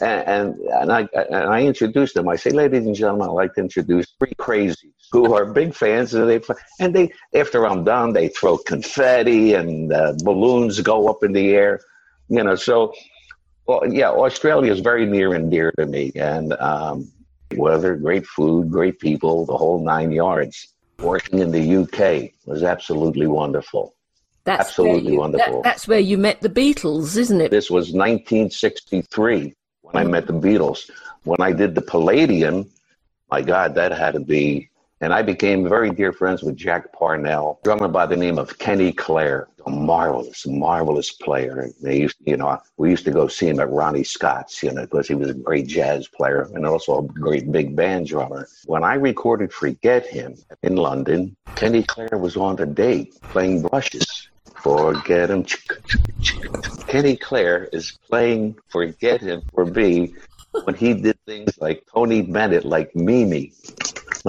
[0.00, 2.28] and, and, and I and I introduced them.
[2.28, 6.14] I say, ladies and gentlemen, I'd like to introduce three crazies who are big fans,
[6.14, 6.40] and they
[6.80, 11.50] and they after I'm done, they throw confetti and uh, balloons go up in the
[11.50, 11.80] air,
[12.28, 12.57] you know.
[12.57, 12.92] So,
[13.66, 17.11] well, yeah, Australia is very near and dear to me, and um,
[17.57, 20.68] weather, great food, great people, the whole nine yards.
[21.00, 23.94] Working in the UK was absolutely wonderful.
[24.44, 25.62] That's absolutely you, wonderful.
[25.62, 27.50] That, that's where you met the Beatles, isn't it?
[27.50, 29.54] This was 1963 when
[29.96, 30.90] I met the Beatles.
[31.24, 32.70] When I did the Palladium,
[33.30, 34.70] my God, that had to be.
[35.00, 38.92] And I became very dear friends with Jack Parnell, drummer by the name of Kenny
[38.92, 41.68] Clare, a marvelous, marvelous player.
[41.83, 44.83] They used, you know, we used to go see him at Ronnie Scott's, you know,
[44.83, 48.48] because he was a great jazz player and also a great big band drummer.
[48.66, 54.28] When I recorded Forget Him in London, Kenny Clare was on the date playing brushes.
[54.64, 55.44] Forget him.
[56.88, 60.14] Kenny Clare is playing Forget Him for me
[60.64, 63.53] when he did things like Tony Bennett, like Mimi.
[64.09, 64.22] He's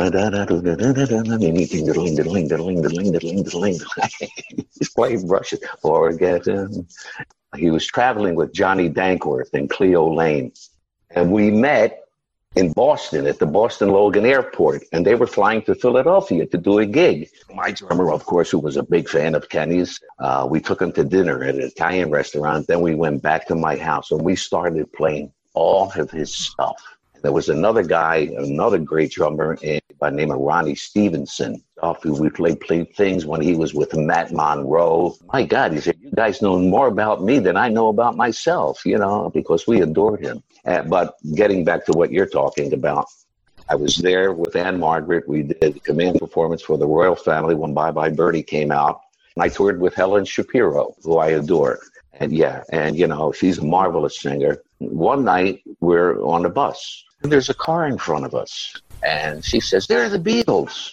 [4.93, 5.59] playing brushes.
[5.81, 6.87] Forget him.
[7.55, 10.51] He was traveling with Johnny Dankworth and Cleo Laine.
[11.11, 12.04] And we met
[12.55, 16.79] in Boston at the Boston Logan Airport, and they were flying to Philadelphia to do
[16.79, 17.29] a gig.
[17.53, 20.91] My drummer, of course, who was a big fan of Kenny's, uh, we took him
[20.93, 22.67] to dinner at an Italian restaurant.
[22.67, 26.81] Then we went back to my house and we started playing all of his stuff.
[27.25, 31.63] There was another guy, another great drummer eh, by the name of Ronnie Stephenson.
[32.03, 35.15] Who we played played things when he was with Matt Monro.
[35.33, 38.85] My God, he said, "You guys know more about me than I know about myself,"
[38.85, 40.43] you know, because we adored him.
[40.65, 43.07] Uh, but getting back to what you're talking about,
[43.69, 45.27] I was there with Ann-Margret.
[45.27, 49.01] We did a command performance for the royal family when Bye Bye Birdie came out.
[49.35, 51.79] And I toured with Helen Shapiro, who I adore.
[52.19, 54.61] And yeah, and you know, she's a marvelous singer.
[54.79, 58.81] One night we're on the bus there's a car in front of us.
[59.03, 60.91] And she says, They're the Beatles.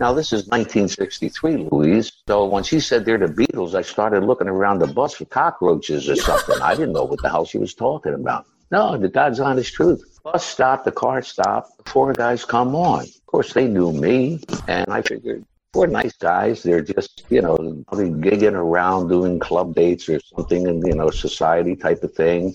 [0.00, 2.10] Now, this is 1963, Louise.
[2.26, 6.08] So when she said they're the Beatles, I started looking around the bus for cockroaches
[6.08, 6.60] or something.
[6.60, 8.46] I didn't know what the hell she was talking about.
[8.72, 10.18] No, the God's honest truth.
[10.24, 13.02] Bus stopped, the car stopped, four guys come on.
[13.02, 15.44] Of course, they knew me, and I figured
[15.74, 16.62] four nice guys.
[16.62, 17.56] They're just, you know,
[17.88, 22.54] probably gigging around doing club dates or something, and you know, society type of thing.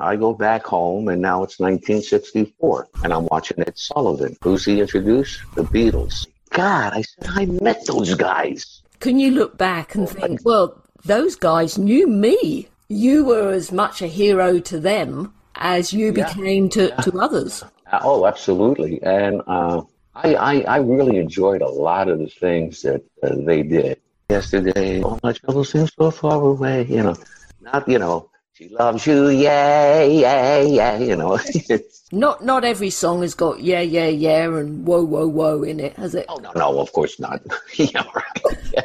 [0.00, 4.36] I go back home, and now it's 1964, and I'm watching Ed Sullivan.
[4.42, 5.40] Who's he introduced?
[5.54, 6.26] The Beatles.
[6.50, 8.82] God, I said I met those guys.
[8.98, 12.68] Can you look back and think, well, those guys knew me.
[12.88, 17.62] You were as much a hero to them as you became to, to others.
[17.90, 19.02] Uh, oh, absolutely.
[19.02, 19.82] And uh,
[20.16, 24.00] I, I, I really enjoyed a lot of the things that uh, they did.
[24.30, 26.86] Yesterday, all my troubles seem so far away.
[26.86, 27.16] You know,
[27.60, 30.98] not you know, she loves you, yeah, yeah, yeah.
[30.98, 31.38] You know.
[32.12, 35.92] not not every song has got yeah, yeah, yeah, and whoa, whoa, whoa in it,
[35.96, 36.24] has it?
[36.30, 37.42] Oh no, no, of course not.
[37.74, 38.84] yeah, right.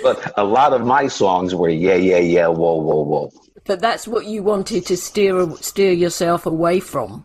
[0.03, 3.33] but a lot of my songs were yeah, yeah, yeah, whoa, whoa, whoa.
[3.67, 7.25] But that's what you wanted to steer steer yourself away from.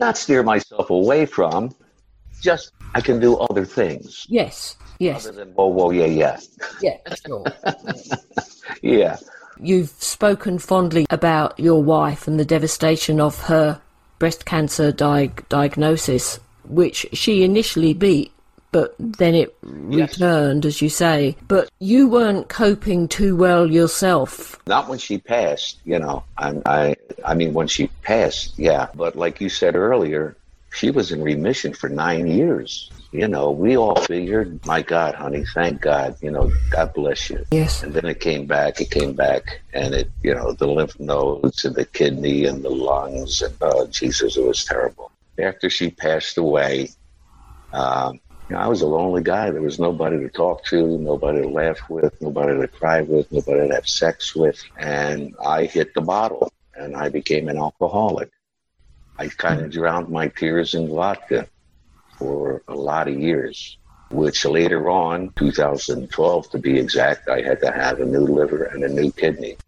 [0.00, 1.74] Not steer myself away from,
[2.40, 4.26] just I can do other things.
[4.28, 5.26] Yes, yes.
[5.26, 6.40] Other than whoa, whoa, yeah, yeah.
[6.80, 7.44] Yeah, sure.
[8.82, 9.18] yeah.
[9.60, 13.80] You've spoken fondly about your wife and the devastation of her
[14.18, 18.32] breast cancer di- diagnosis, which she initially beat
[18.72, 19.56] but then it
[19.88, 20.12] yes.
[20.12, 21.36] returned, as you say.
[21.48, 24.60] But you weren't coping too well yourself.
[24.66, 26.24] Not when she passed, you know.
[26.38, 28.88] I, I, I mean, when she passed, yeah.
[28.94, 30.36] But like you said earlier,
[30.72, 32.90] she was in remission for nine years.
[33.12, 37.44] You know, we all figured, my God, honey, thank God, you know, God bless you.
[37.50, 37.82] Yes.
[37.82, 41.64] And then it came back, it came back, and it, you know, the lymph nodes
[41.64, 45.10] and the kidney and the lungs, and oh, Jesus, it was terrible.
[45.40, 46.90] After she passed away,
[47.72, 48.20] um,
[48.50, 49.50] you know, I was a lonely guy.
[49.50, 53.68] There was nobody to talk to, nobody to laugh with, nobody to cry with, nobody
[53.68, 54.60] to have sex with.
[54.76, 58.30] And I hit the bottle and I became an alcoholic.
[59.16, 61.46] I kind of drowned my tears in vodka
[62.18, 63.78] for a lot of years,
[64.10, 68.82] which later on, 2012 to be exact, I had to have a new liver and
[68.82, 69.58] a new kidney.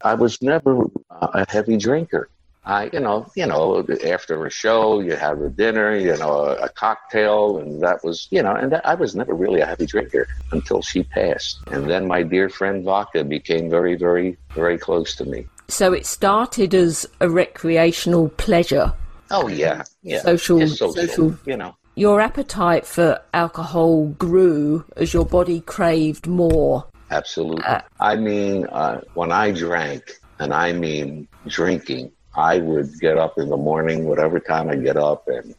[0.00, 2.30] I was never a heavy drinker.
[2.66, 6.54] I, you know, you know, after a show, you have a dinner, you know, a,
[6.64, 9.86] a cocktail, and that was, you know, and that, I was never really a heavy
[9.86, 15.14] drinker until she passed, and then my dear friend Vodka became very, very, very close
[15.16, 15.46] to me.
[15.68, 18.92] So it started as a recreational pleasure.
[19.30, 21.76] Oh yeah, yeah, social, social, social, you know.
[21.96, 26.86] Your appetite for alcohol grew as your body craved more.
[27.10, 27.62] Absolutely.
[27.62, 33.38] Uh, I mean, uh, when I drank, and I mean drinking, I would get up
[33.38, 35.54] in the morning, whatever time I get up, and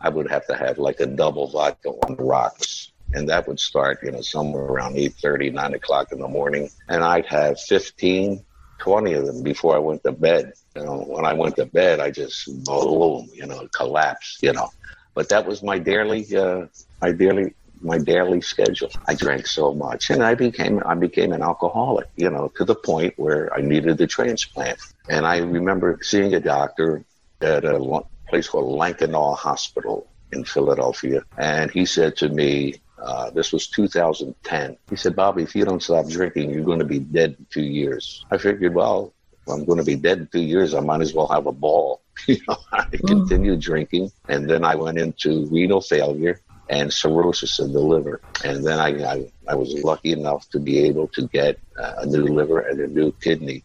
[0.00, 2.92] I would have to have like a double vodka on the rocks.
[3.14, 6.70] And that would start, you know, somewhere around 8.30, 9 o'clock in the morning.
[6.88, 8.44] And I'd have 15,
[8.78, 10.52] 20 of them before I went to bed.
[10.76, 14.70] You know, when I went to bed, I just, boom, you know, collapsed, you know.
[15.14, 16.66] But that was my daily, uh,
[17.00, 18.90] my daily my daily schedule.
[19.06, 22.08] I drank so much, and I became I became an alcoholic.
[22.16, 24.78] You know, to the point where I needed the transplant.
[25.08, 27.04] And I remember seeing a doctor
[27.40, 33.52] at a place called Lankenau Hospital in Philadelphia, and he said to me, uh, this
[33.52, 34.76] was 2010.
[34.88, 37.62] He said, Bobby, if you don't stop drinking, you're going to be dead in two
[37.62, 38.24] years.
[38.30, 41.12] I figured, well, if I'm going to be dead in two years, I might as
[41.12, 42.00] well have a ball.
[42.28, 43.06] you know, I mm.
[43.06, 48.20] continued drinking, and then I went into renal failure and cirrhosis of the liver.
[48.44, 52.06] And then I, I, I was lucky enough to be able to get uh, a
[52.06, 53.64] new liver and a new kidney.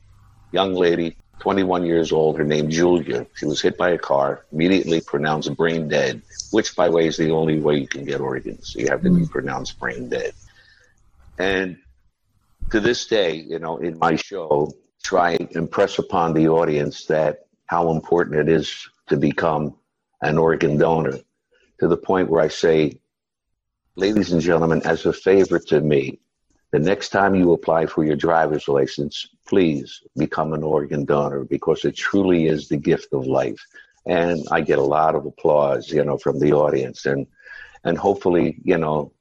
[0.51, 3.25] Young lady, 21 years old, her name Julia.
[3.35, 6.21] She was hit by a car, immediately pronounced brain dead,
[6.51, 8.75] which, by the way, is the only way you can get organs.
[8.75, 9.29] You have to be mm.
[9.29, 10.33] pronounced brain dead.
[11.37, 11.77] And
[12.71, 14.73] to this day, you know, in my show,
[15.03, 19.75] try and impress upon the audience that how important it is to become
[20.21, 21.19] an organ donor
[21.79, 22.99] to the point where I say,
[23.95, 26.19] ladies and gentlemen, as a favor to me,
[26.71, 31.85] the next time you apply for your driver's license, please become an organ donor because
[31.85, 33.59] it truly is the gift of life.
[34.05, 37.27] And I get a lot of applause, you know, from the audience, and
[37.83, 39.11] and hopefully, you know,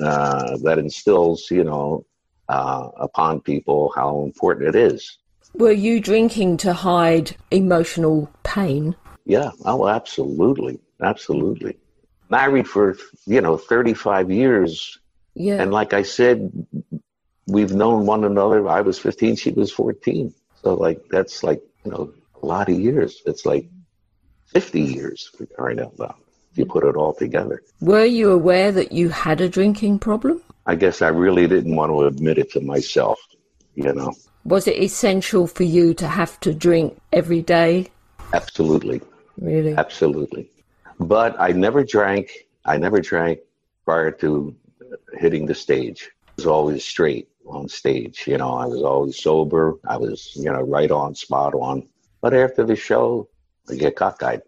[0.00, 2.06] uh, that instills, you know,
[2.48, 5.18] uh, upon people how important it is.
[5.54, 8.96] Were you drinking to hide emotional pain?
[9.26, 9.50] Yeah.
[9.66, 11.76] Oh, absolutely, absolutely
[12.32, 14.98] married for you know 35 years
[15.34, 16.50] yeah and like i said
[17.46, 18.68] we've known one another.
[18.68, 22.78] I was 15 she was 14 so like that's like you know a lot of
[22.78, 23.22] years.
[23.26, 23.68] It's like
[24.46, 26.16] 50 years for crying out loud
[26.50, 27.62] if you put it all together.
[27.80, 30.42] Were you aware that you had a drinking problem?
[30.64, 33.18] I guess i really didn't want to admit it to myself
[33.74, 34.14] you know.
[34.44, 37.88] Was it essential for you to have to drink every day?
[38.32, 39.00] Absolutely.
[39.38, 39.74] Really?
[39.74, 40.50] Absolutely.
[40.98, 42.46] But I never drank.
[42.64, 43.40] I never drank
[43.84, 44.54] prior to
[45.14, 46.10] hitting the stage.
[46.28, 48.24] I was always straight on stage.
[48.26, 49.78] You know, I was always sober.
[49.86, 51.88] I was, you know, right on, spot on.
[52.20, 53.28] But after the show,
[53.68, 54.42] I get cockeyed.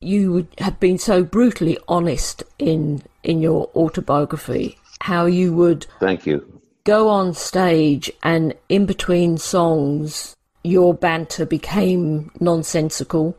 [0.00, 4.78] You have been so brutally honest in in your autobiography.
[5.00, 12.30] How you would thank you go on stage and in between songs, your banter became
[12.38, 13.36] nonsensical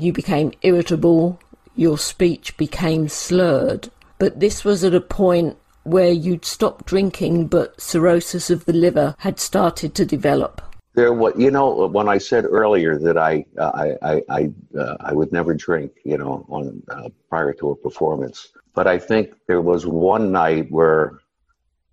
[0.00, 1.38] you became irritable,
[1.76, 3.90] your speech became slurred.
[4.18, 9.14] But this was at a point where you'd stopped drinking, but cirrhosis of the liver
[9.18, 10.60] had started to develop.
[10.94, 14.96] There, what you know, when I said earlier that I, uh, I, I, I, uh,
[15.00, 18.48] I would never drink, you know, on uh, prior to a performance.
[18.74, 21.18] But I think there was one night where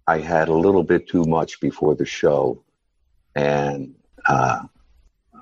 [0.08, 2.64] I had a little bit too much before the show,
[3.36, 3.96] and
[4.28, 4.64] uh,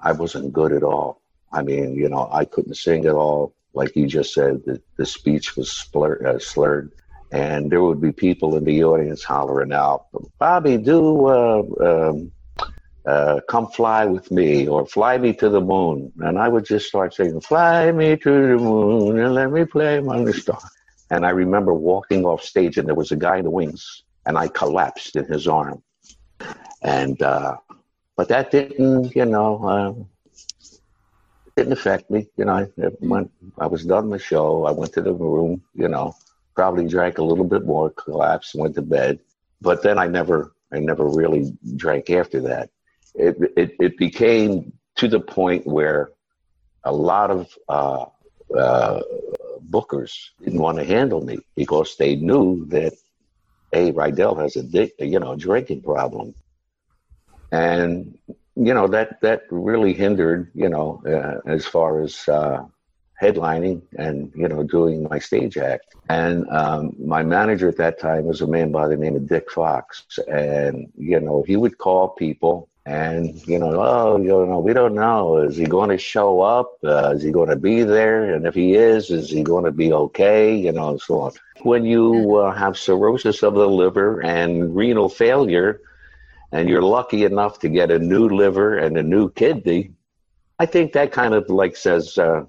[0.02, 1.22] I wasn't good at all.
[1.52, 3.54] I mean, you know, I couldn't sing at all.
[3.74, 6.92] Like you just said, the, the speech was slur, uh, slurred.
[7.32, 10.08] And there would be people in the audience hollering out,
[10.40, 12.32] Bobby, do uh, um,
[13.06, 16.12] uh, come fly with me or fly me to the moon.
[16.20, 19.98] And I would just start singing, Fly me to the moon and let me play
[19.98, 20.64] among the stars.
[21.12, 24.38] And I remember walking off stage and there was a guy in the wings and
[24.38, 25.82] I collapsed in his arm.
[26.82, 27.58] And, uh,
[28.16, 30.04] but that didn't, you know, uh,
[31.56, 32.28] didn't affect me.
[32.38, 32.68] You know, I
[33.00, 34.66] went, I was done the show.
[34.66, 36.16] I went to the room, you know,
[36.60, 39.18] probably drank a little bit more, collapsed, went to bed.
[39.62, 42.70] But then I never, I never really drank after that.
[43.16, 46.12] It, it, it became to the point where
[46.84, 48.08] a lot of uh,
[48.54, 49.00] uh,
[49.70, 52.92] bookers didn't want to handle me because they knew that,
[53.72, 56.36] hey, Rydell has a, dick, you know, drinking problem.
[57.54, 58.18] And
[58.58, 62.66] you know that that really hindered you know uh, as far as uh,
[63.22, 65.96] headlining and you know doing my stage act.
[66.10, 69.52] And um, my manager at that time was a man by the name of dick
[69.52, 70.06] fox.
[70.28, 74.96] And you know he would call people and you know oh you know we don't
[74.96, 75.38] know.
[75.38, 76.78] Is he going to show up?
[76.84, 78.34] Uh, is he going to be there?
[78.34, 80.56] And if he is is he going to be okay?
[80.56, 81.32] You know and so on.
[81.62, 85.82] When you uh, have cirrhosis of the liver and renal failure
[86.52, 89.92] and you're lucky enough to get a new liver and a new kidney,
[90.58, 92.46] I think that kind of like says, uh,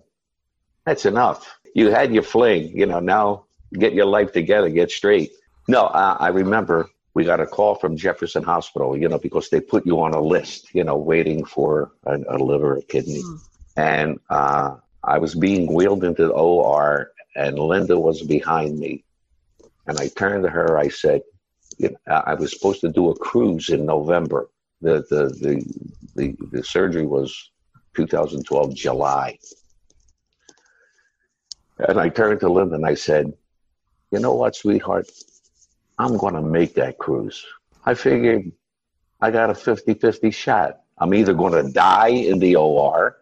[0.91, 1.57] that's enough.
[1.73, 5.31] You had your fling, you know, now get your life together, get straight.
[5.69, 9.61] No, uh, I remember we got a call from Jefferson Hospital, you know, because they
[9.61, 13.23] put you on a list, you know, waiting for a, a liver, a kidney.
[13.23, 13.39] Mm.
[13.77, 19.05] And uh, I was being wheeled into the OR, and Linda was behind me.
[19.87, 21.23] And I turned to her, I said,
[21.79, 24.51] you know, I was supposed to do a cruise in November.
[24.83, 25.55] The, the, the,
[26.17, 27.31] the, the surgery was
[27.95, 29.39] 2012 July.
[31.89, 33.33] And I turned to Linda and I said,
[34.11, 35.11] you know what, sweetheart?
[35.99, 37.45] I'm going to make that cruise.
[37.85, 38.51] I figured
[39.21, 40.81] I got a 50 50 shot.
[40.99, 43.19] I'm either going to die in the OR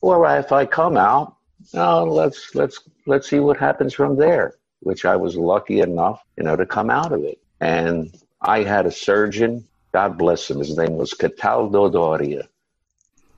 [0.00, 1.36] or if I come out,
[1.74, 6.44] oh, let's, let's, let's see what happens from there, which I was lucky enough, you
[6.44, 7.38] know, to come out of it.
[7.60, 12.48] And I had a surgeon, God bless him, his name was Cataldo Doria.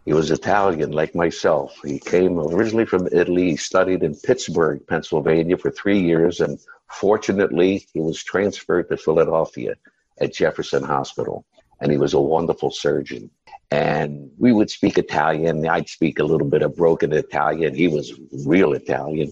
[0.09, 1.78] He was Italian like myself.
[1.84, 3.50] He came originally from Italy.
[3.50, 6.59] He studied in Pittsburgh, Pennsylvania for three years, and
[6.90, 9.74] fortunately, he was transferred to Philadelphia
[10.18, 11.44] at Jefferson Hospital.
[11.82, 13.30] And he was a wonderful surgeon.
[13.70, 15.68] And we would speak Italian.
[15.68, 17.74] I'd speak a little bit of broken Italian.
[17.74, 19.30] He was real Italian.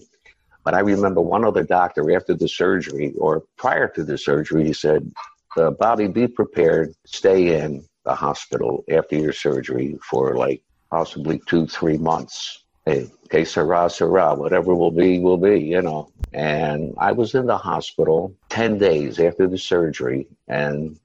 [0.63, 4.73] But I remember one other doctor after the surgery or prior to the surgery, he
[4.73, 5.11] said,
[5.57, 11.67] uh, Bobby, be prepared, stay in the hospital after your surgery for like possibly two,
[11.67, 12.63] three months.
[12.85, 13.89] Hey, que sera,
[14.35, 16.09] whatever will be, will be, you know.
[16.33, 20.97] And I was in the hospital 10 days after the surgery, and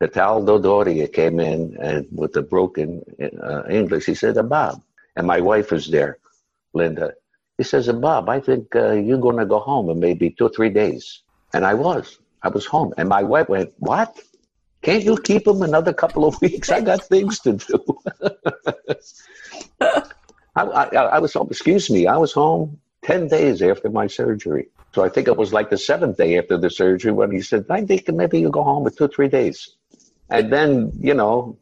[0.00, 3.02] Cataldo Doria came in and with the broken
[3.42, 4.06] uh, English.
[4.06, 4.82] He said, Bob,
[5.16, 6.18] and my wife was there,
[6.74, 7.14] Linda.
[7.58, 10.50] He says, Bob, I think uh, you're going to go home in maybe two or
[10.50, 11.22] three days.
[11.54, 12.18] And I was.
[12.42, 12.92] I was home.
[12.98, 14.20] And my wife went, What?
[14.86, 16.70] Can't you keep him another couple of weeks?
[16.70, 17.98] I got things to do.
[19.80, 20.84] I, I,
[21.16, 24.68] I, was home, excuse me, I was home 10 days after my surgery.
[24.94, 27.66] So I think it was like the seventh day after the surgery when he said,
[27.68, 29.70] I think maybe you go home in two or three days.
[30.30, 31.58] And then, you know,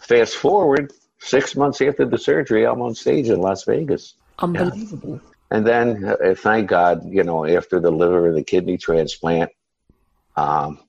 [0.00, 4.14] fast forward six months after the surgery, I'm on stage in Las Vegas.
[4.38, 5.20] Unbelievable.
[5.22, 5.30] Yeah.
[5.50, 9.50] And then, uh, thank God, you know, after the liver and the kidney transplant,
[10.34, 10.80] um,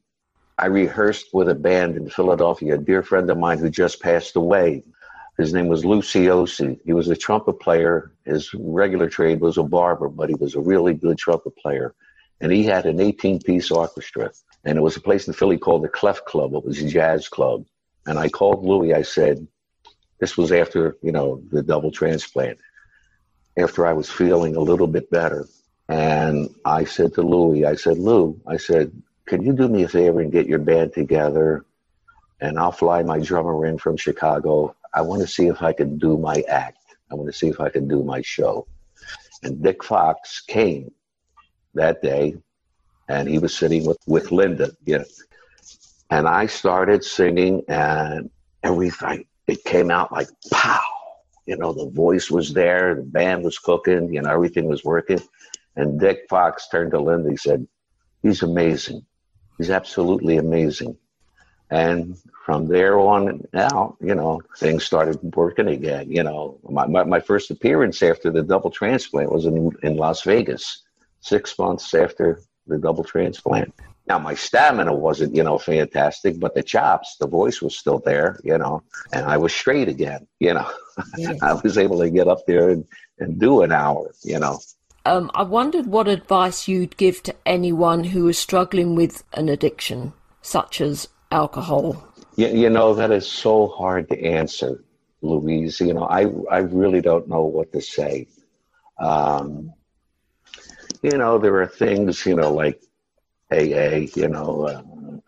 [0.58, 4.36] I rehearsed with a band in Philadelphia, a dear friend of mine who just passed
[4.36, 4.84] away.
[5.38, 6.80] His name was Luciosi.
[6.86, 8.12] He was a trumpet player.
[8.24, 11.94] His regular trade was a barber, but he was a really good trumpet player.
[12.40, 14.32] And he had an 18 piece orchestra.
[14.64, 16.54] And it was a place in Philly called the Clef Club.
[16.56, 17.66] It was a jazz club.
[18.06, 18.94] And I called Louis.
[18.94, 19.46] I said,
[20.20, 22.60] this was after, you know, the double transplant
[23.58, 25.48] after I was feeling a little bit better.
[25.90, 28.92] And I said to Louis, I said, Lou, I said,
[29.26, 31.66] can you do me a favor and get your band together?
[32.42, 34.76] And I'll fly my drummer in from Chicago.
[34.94, 36.80] I want to see if I can do my act.
[37.12, 38.68] I want to see if I can do my show.
[39.44, 40.92] And Dick Fox came
[41.74, 42.36] that day,
[43.10, 44.72] and he was sitting with, with Linda.
[44.86, 45.04] Know,
[46.10, 48.30] and I started singing, and
[48.64, 50.82] everything it came out like pow.
[51.46, 55.22] You know, the voice was there, the band was cooking, you know, everything was working.
[55.76, 57.30] And Dick Fox turned to Linda.
[57.30, 57.68] He said,
[58.24, 59.06] "He's amazing.
[59.58, 60.98] He's absolutely amazing."
[61.72, 66.12] And from there on out, you know, things started working again.
[66.12, 70.22] You know, my, my, my, first appearance after the double transplant was in, in Las
[70.22, 70.84] Vegas,
[71.22, 73.74] six months after the double transplant.
[74.08, 78.40] Now, my stamina wasn't, you know, fantastic, but the chops, the voice was still there,
[78.44, 80.70] you know, and I was straight again, you know.
[81.18, 81.34] Yeah.
[81.42, 82.86] I was able to get up there and,
[83.20, 84.60] and do an hour, you know.
[85.06, 90.14] Um, I wondered what advice you'd give to anyone who is struggling with an addiction,
[90.42, 92.04] such as alcohol?
[92.36, 94.84] You, you know, that is so hard to answer,
[95.22, 95.80] Louise.
[95.80, 98.28] You know, I, I really don't know what to say.
[99.00, 99.74] Um,
[101.02, 102.82] you know, there are things, you know, like
[103.52, 104.82] AA, you know, uh,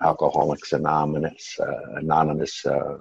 [0.03, 2.97] Alcoholics Anonymous, uh, Anonymous, uh,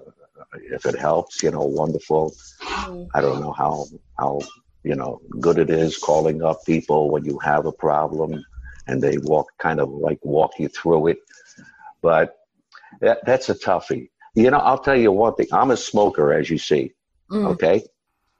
[0.70, 2.34] if it helps, you know, wonderful.
[2.60, 3.08] Mm.
[3.14, 3.86] I don't know how,
[4.18, 4.40] how,
[4.86, 8.44] you know, good it is calling up people when you have a problem
[8.86, 11.18] and they walk kind of like walk you through it.
[12.02, 12.36] But
[13.00, 14.10] that, that's a toughie.
[14.36, 15.48] You know, I'll tell you one thing.
[15.52, 16.92] I'm a smoker, as you see.
[17.32, 17.48] Mm.
[17.52, 17.82] Okay.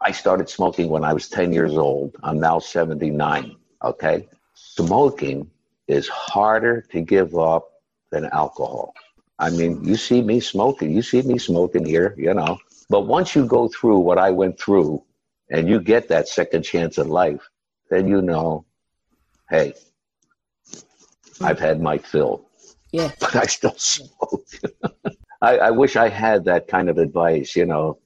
[0.00, 2.14] I started smoking when I was 10 years old.
[2.22, 3.56] I'm now 79.
[3.82, 4.28] Okay.
[4.54, 5.50] Smoking
[5.88, 7.68] is harder to give up
[8.12, 8.94] than alcohol.
[9.38, 12.58] I mean, you see me smoking, you see me smoking here, you know.
[12.88, 15.02] But once you go through what I went through
[15.50, 17.48] and you get that second chance in life,
[17.90, 18.64] then you know,
[19.50, 19.74] hey,
[21.40, 22.46] I've had my fill.
[22.92, 23.12] Yeah.
[23.20, 24.46] But I still smoke.
[25.42, 27.98] I, I, wish I had that kind of advice, you know,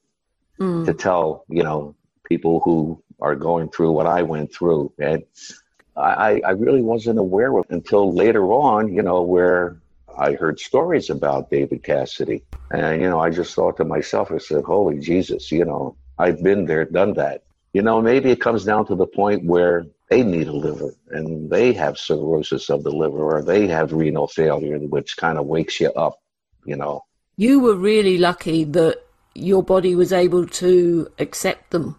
[0.59, 0.85] mm.
[0.85, 4.91] to tell, you know, people who are going through what I went through.
[4.99, 5.23] And
[5.95, 9.77] I, I really wasn't aware of until later on, you know, where
[10.17, 12.43] I heard stories about David Cassidy.
[12.69, 16.43] And, you know, I just thought to myself, I said, holy Jesus, you know, I've
[16.43, 17.43] been there, done that.
[17.73, 21.49] You know, maybe it comes down to the point where they need a liver and
[21.49, 25.79] they have cirrhosis of the liver or they have renal failure, which kind of wakes
[25.79, 26.19] you up,
[26.65, 27.03] you know.
[27.37, 28.97] You were really lucky that
[29.33, 31.97] your body was able to accept them.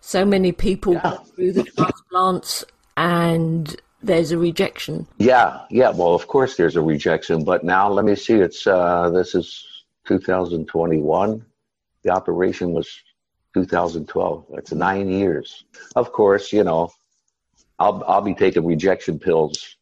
[0.00, 1.02] So many people yeah.
[1.02, 2.64] go through the transplants
[2.96, 5.06] and there's a rejection.
[5.18, 5.90] Yeah, yeah.
[5.90, 8.34] Well, of course there's a rejection, but now let me see.
[8.34, 9.64] It's uh, this is
[10.06, 11.44] 2021.
[12.04, 12.88] The operation was
[13.62, 14.46] 2012.
[14.50, 15.64] That's nine years.
[15.96, 16.92] Of course, you know,
[17.78, 19.76] I'll I'll be taking rejection pills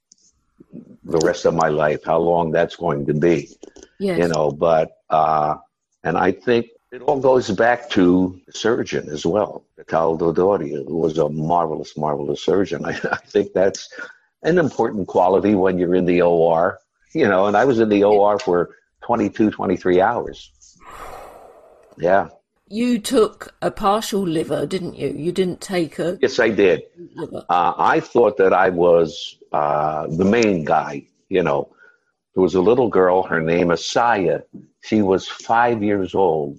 [1.04, 2.00] the rest of my life.
[2.04, 3.48] How long that's going to be,
[3.98, 4.18] yes.
[4.18, 4.50] you know.
[4.50, 5.56] But uh,
[6.04, 10.96] and I think it all goes back to the surgeon as well, Cataldo Doria, who
[10.96, 12.84] was a marvelous, marvelous surgeon.
[12.84, 13.88] I, I think that's
[14.42, 16.78] an important quality when you're in the OR,
[17.12, 17.46] you know.
[17.46, 20.52] And I was in the OR for 22, 23 hours.
[21.98, 22.28] Yeah.
[22.68, 25.08] You took a partial liver, didn't you?
[25.08, 26.18] You didn't take a.
[26.20, 26.82] Yes, I did.
[27.48, 31.06] Uh, I thought that I was uh, the main guy.
[31.28, 31.68] You know,
[32.34, 33.22] there was a little girl.
[33.22, 34.40] Her name is Saya.
[34.82, 36.58] She was five years old,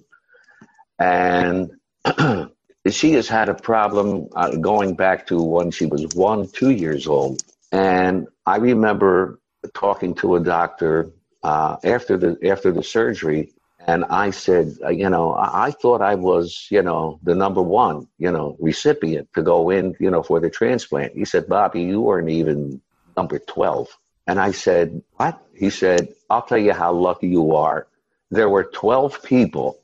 [0.98, 1.72] and
[2.90, 7.06] she has had a problem uh, going back to when she was one, two years
[7.06, 7.42] old.
[7.70, 9.40] And I remember
[9.74, 11.10] talking to a doctor
[11.42, 13.52] uh, after the after the surgery
[13.88, 17.62] and I said, uh, you know, I, I, thought I was, you know, the number
[17.62, 21.14] one, you know, recipient to go in, you know, for the transplant.
[21.14, 22.82] He said, Bobby, you weren't even
[23.16, 23.88] number 12.
[24.26, 25.42] And I said, what?
[25.54, 27.86] He said, I'll tell you how lucky you are.
[28.30, 29.78] There were 12 people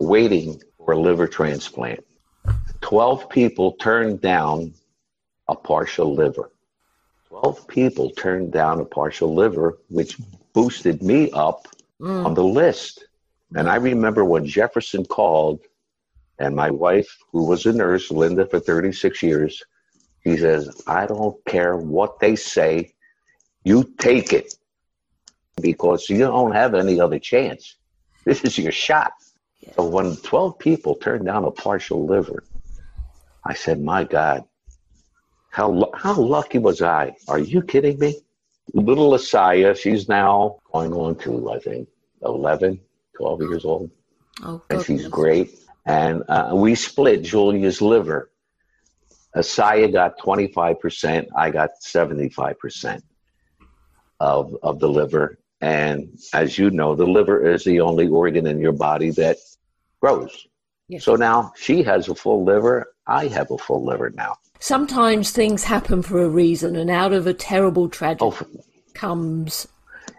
[0.00, 2.02] waiting for a liver transplant.
[2.80, 4.72] 12 people turned down
[5.48, 6.50] a partial liver.
[7.28, 10.16] 12 people turned down a partial liver, which
[10.54, 11.68] boosted me up
[12.00, 12.24] mm.
[12.24, 13.04] on the list.
[13.54, 15.60] And I remember when Jefferson called,
[16.38, 19.62] and my wife, who was a nurse, Linda, for 36 years,
[20.22, 22.94] he says, I don't care what they say,
[23.62, 24.54] you take it
[25.60, 27.76] because you don't have any other chance.
[28.24, 29.12] This is your shot.
[29.76, 32.42] So when 12 people turned down a partial liver,
[33.44, 34.44] I said, My God,
[35.50, 37.16] how, how lucky was I?
[37.28, 38.16] Are you kidding me?
[38.72, 41.88] Little Asaya, she's now going on to, I think,
[42.22, 42.80] 11,
[43.16, 43.90] 12 years old.
[44.42, 45.58] Oh, and she's great.
[45.86, 48.30] And uh, we split Julia's liver.
[49.36, 53.02] Asaya got 25%, I got 75%
[54.20, 55.38] of, of the liver.
[55.60, 59.38] And as you know, the liver is the only organ in your body that
[60.00, 60.46] grows.
[60.88, 61.04] Yes.
[61.04, 62.94] So now she has a full liver.
[63.06, 64.36] I have a full liver now.
[64.60, 68.38] Sometimes things happen for a reason, and out of a terrible tragedy Oh,
[68.94, 69.66] comes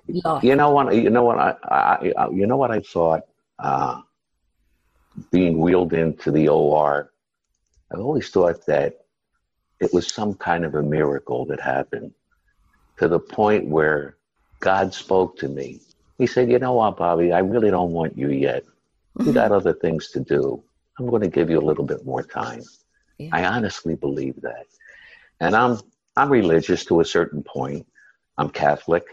[0.08, 0.44] life.
[0.44, 0.96] you know what?
[0.96, 1.40] You know what?
[1.40, 3.24] I, I, I you know what I thought.
[3.58, 4.02] Uh,
[5.32, 7.10] being wheeled into the OR,
[7.94, 9.06] I always thought that
[9.80, 12.14] it was some kind of a miracle that happened
[12.98, 14.18] to the point where
[14.60, 15.82] God spoke to me.
[16.18, 18.64] He said, You know what, Bobby, I really don't want you yet.
[19.24, 20.64] You got other things to do.
[20.98, 22.64] I'm going to give you a little bit more time.
[23.18, 23.30] Yeah.
[23.32, 24.66] I honestly believe that.
[25.40, 25.80] And I'm
[26.16, 27.86] I'm religious to a certain point.
[28.38, 29.06] I'm Catholic.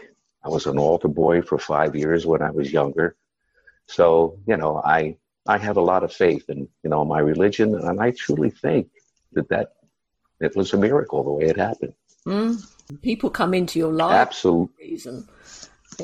[0.43, 3.15] I was an altar boy for five years when I was younger.
[3.87, 5.17] So, you know, I
[5.47, 8.89] I have a lot of faith in, you know, my religion and I truly think
[9.33, 9.73] that that
[10.39, 11.93] it was a miracle the way it happened.
[12.25, 12.65] Mm.
[13.01, 14.73] People come into your life Absolutely.
[14.75, 15.27] for a reason.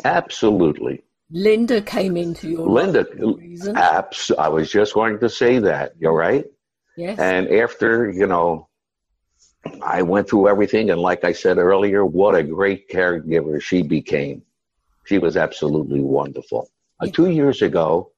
[0.06, 1.04] Absolutely.
[1.32, 3.78] Linda came into your Linda, life for a reason.
[3.78, 5.94] abs- I was just going to say that.
[6.00, 6.46] You're right.
[6.98, 7.20] yes.
[7.20, 8.69] And after, you know,
[9.82, 10.90] I went through everything.
[10.90, 14.42] And like I said earlier, what a great caregiver she became.
[15.06, 16.70] She was absolutely wonderful.
[17.00, 18.12] Uh, two years ago,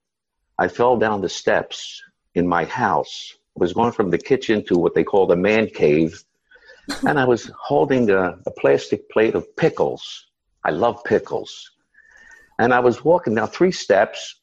[0.58, 2.02] I fell down the steps
[2.36, 3.34] in my house.
[3.58, 6.24] I was going from the kitchen to what they call the man cave.
[7.08, 10.28] and I was holding a, a plastic plate of pickles.
[10.64, 11.72] I love pickles.
[12.60, 14.36] And I was walking down three steps.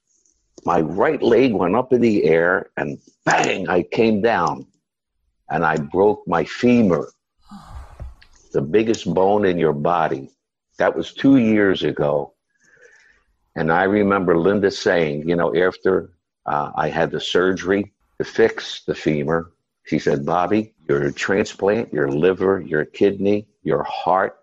[0.64, 4.66] My right leg went up in the air and bang, I came down
[5.50, 7.10] and I broke my femur,
[8.52, 10.30] the biggest bone in your body.
[10.78, 12.34] That was two years ago.
[13.56, 16.12] And I remember Linda saying, you know, after
[16.46, 19.52] uh, I had the surgery to fix the femur,
[19.84, 24.36] she said, Bobby, your transplant, your liver, your kidney, your heart,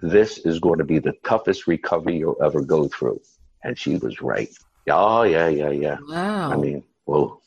[0.00, 3.20] this is going to be the toughest recovery you'll ever go through.
[3.64, 4.48] And she was right.
[4.88, 5.98] Oh, yeah, yeah, yeah.
[6.08, 6.50] wow.
[6.50, 7.42] I mean, well,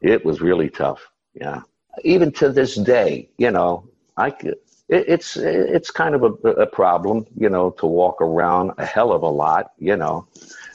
[0.00, 1.06] it was really tough.
[1.34, 1.62] Yeah.
[2.02, 4.56] Even to this day, you know, I could,
[4.88, 9.12] it, it's it's kind of a, a problem, you know, to walk around a hell
[9.12, 10.26] of a lot, you know.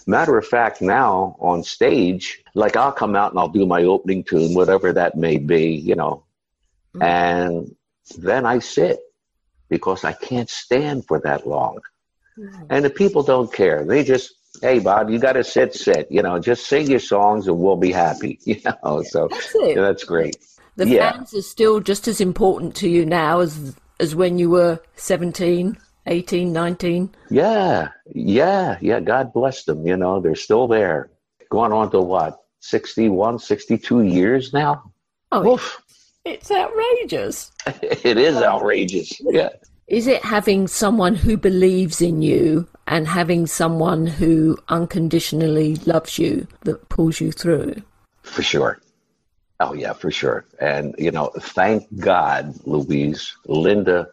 [0.07, 4.23] Matter of fact, now on stage, like I'll come out and I'll do my opening
[4.23, 6.23] tune, whatever that may be, you know,
[6.95, 7.03] Mhm.
[7.03, 7.75] and
[8.17, 8.99] then I sit
[9.69, 11.77] because I can't stand for that long.
[12.39, 12.65] Mm.
[12.71, 13.85] And the people don't care.
[13.85, 16.07] They just, hey, Bob, you got to sit, sit.
[16.09, 18.39] You know, just sing your songs and we'll be happy.
[18.45, 19.75] You know, so That's it.
[19.75, 20.37] yeah, that's great.
[20.79, 21.11] The yeah.
[21.11, 25.77] fans are still just as important to you now as as when you were 17,
[26.05, 27.15] 18, 19.
[27.29, 29.01] Yeah, yeah, yeah.
[29.01, 29.85] God bless them.
[29.85, 31.11] You know, they're still there.
[31.49, 34.89] Going on to what, 61, 62 years now?
[35.33, 35.81] Oh, Oof.
[36.23, 37.51] it's outrageous.
[37.67, 39.19] it is outrageous.
[39.19, 39.49] Yeah.
[39.87, 46.47] Is it having someone who believes in you and having someone who unconditionally loves you
[46.61, 47.81] that pulls you through?
[48.21, 48.79] For sure.
[49.59, 50.45] Oh, yeah, for sure.
[50.59, 54.09] And, you know, thank God, Louise, Linda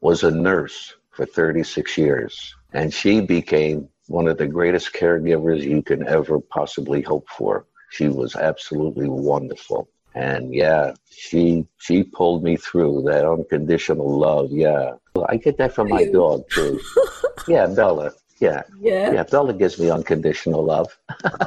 [0.00, 5.82] was a nurse for 36 years, and she became one of the greatest caregivers you
[5.82, 7.66] can ever possibly hope for.
[7.90, 9.88] She was absolutely wonderful.
[10.14, 14.50] And yeah, she she pulled me through that unconditional love.
[14.50, 14.92] Yeah.
[15.28, 16.80] I get that from my dog too.
[17.48, 18.12] yeah, Bella.
[18.42, 18.62] Yeah.
[18.80, 19.12] Yeah.
[19.12, 20.98] Yeah, Bella gives me unconditional love.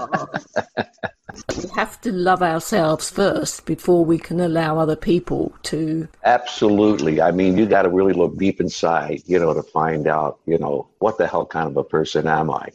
[1.57, 6.07] We have to love ourselves first before we can allow other people to.
[6.23, 7.19] Absolutely.
[7.19, 10.57] I mean, you got to really look deep inside, you know, to find out, you
[10.57, 12.69] know, what the hell kind of a person am I?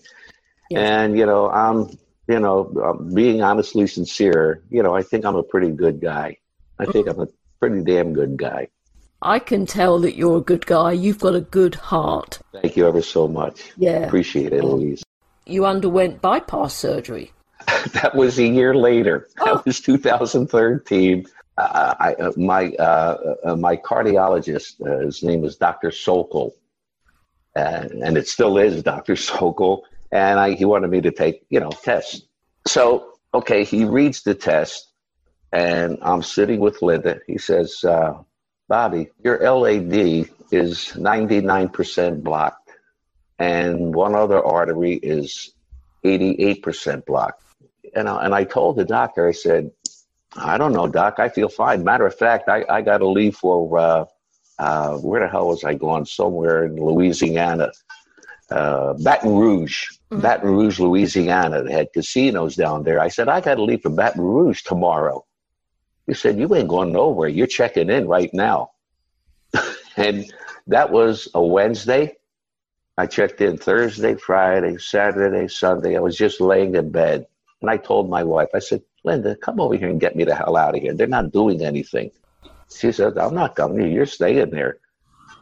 [0.69, 0.91] Yes.
[0.91, 1.89] And, you know, I'm,
[2.29, 6.37] you know, um, being honestly sincere, you know, I think I'm a pretty good guy.
[6.79, 7.29] I think I'm a
[7.61, 8.69] pretty damn good guy.
[9.23, 10.93] I can tell that you're a good guy.
[10.93, 12.41] You've got a good heart.
[12.53, 13.73] Thank you ever so much.
[13.77, 13.99] Yeah.
[13.99, 15.03] Appreciate it, Louise.
[15.47, 17.33] You underwent bypass surgery.
[17.93, 19.29] that was a year later.
[19.41, 19.57] Oh.
[19.57, 21.27] That was 2013.
[21.59, 25.91] Uh, I, uh, my uh, uh, my cardiologist, uh, his name was Dr.
[25.91, 26.55] Sokol,
[27.55, 29.17] and, and it still is Dr.
[29.29, 29.85] Sokol.
[30.13, 32.23] And I, he wanted me to take, you know, tests.
[32.67, 34.91] So, okay, he reads the test,
[35.53, 37.21] and I'm sitting with Linda.
[37.27, 38.15] He says, uh,
[38.71, 39.93] Bobby, your LAD
[40.53, 42.71] is 99% blocked,
[43.41, 45.53] and one other artery is
[46.05, 47.43] 88% blocked.
[47.97, 49.73] And I, and I told the doctor, I said,
[50.37, 51.17] I don't know, doc.
[51.19, 51.83] I feel fine.
[51.83, 54.05] Matter of fact, I, I got to leave for uh,
[54.61, 56.05] uh, where the hell was I going?
[56.05, 57.73] Somewhere in Louisiana,
[58.53, 60.23] uh, Baton Rouge, Mhm.
[60.23, 61.65] Baton Rouge, Louisiana.
[61.65, 63.01] They had casinos down there.
[63.01, 65.25] I said, I got to leave for Baton Rouge tomorrow.
[66.07, 67.29] He said, You ain't going nowhere.
[67.29, 68.73] You're checking in right now.
[69.97, 70.33] and
[70.67, 72.17] that was a Wednesday.
[72.97, 75.97] I checked in Thursday, Friday, Saturday, Sunday.
[75.97, 77.27] I was just laying in bed.
[77.63, 80.35] And I told my wife, I said, Linda, come over here and get me the
[80.35, 80.95] hell out of here.
[80.95, 82.11] They're not doing anything.
[82.71, 83.91] She said, I'm not coming.
[83.91, 84.79] You're staying there.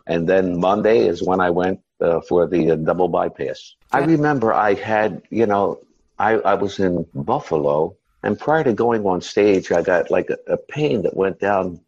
[0.06, 3.74] And then Monday is when I went uh, for the uh, double bypass.
[3.92, 5.80] I remember I had, you know,
[6.18, 10.52] I, I was in Buffalo, and prior to going on stage, I got like a,
[10.52, 11.80] a pain that went down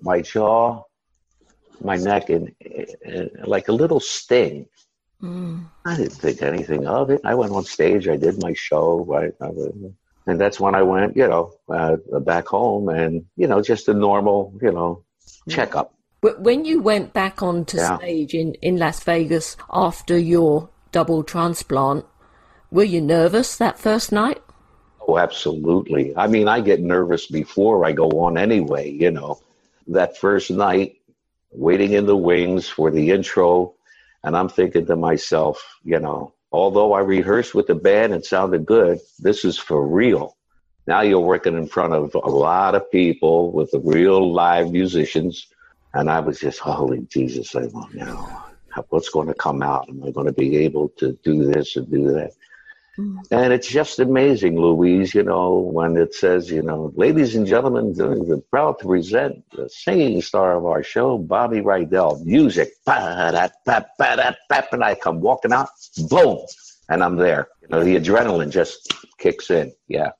[0.00, 0.82] my jaw,
[1.82, 2.54] my neck, and,
[3.04, 4.66] and like a little sting.
[5.22, 5.66] Mm.
[5.84, 7.20] I didn't think anything of it.
[7.24, 9.32] I went on stage, I did my show, right?
[10.26, 13.94] And that's when I went, you know, uh, back home and, you know, just a
[13.94, 15.04] normal, you know,
[15.48, 15.94] checkup.
[16.20, 17.96] But when you went back onto yeah.
[17.98, 22.04] stage in, in Las Vegas after your double transplant,
[22.70, 24.42] were you nervous that first night?
[25.08, 26.14] Oh, absolutely.
[26.14, 29.40] I mean, I get nervous before I go on anyway, you know.
[29.86, 30.96] That first night,
[31.50, 33.74] waiting in the wings for the intro,
[34.22, 38.66] and I'm thinking to myself, you know, although I rehearsed with the band and sounded
[38.66, 40.36] good, this is for real.
[40.86, 45.46] Now you're working in front of a lot of people with the real live musicians.
[45.94, 48.42] And I was just, holy Jesus, I don't know
[48.90, 49.88] what's going to come out.
[49.88, 52.32] Am I going to be able to do this and do that?
[52.98, 53.22] Mm.
[53.30, 57.94] And it's just amazing, Louise, you know, when it says, you know, ladies and gentlemen,
[57.96, 62.24] we're proud to present the singing star of our show, Bobby Rydell.
[62.24, 63.36] Music, and
[64.84, 65.68] I come walking out,
[66.08, 66.38] boom,
[66.88, 67.48] and I'm there.
[67.62, 69.72] You know, the adrenaline just kicks in.
[69.86, 70.10] Yeah.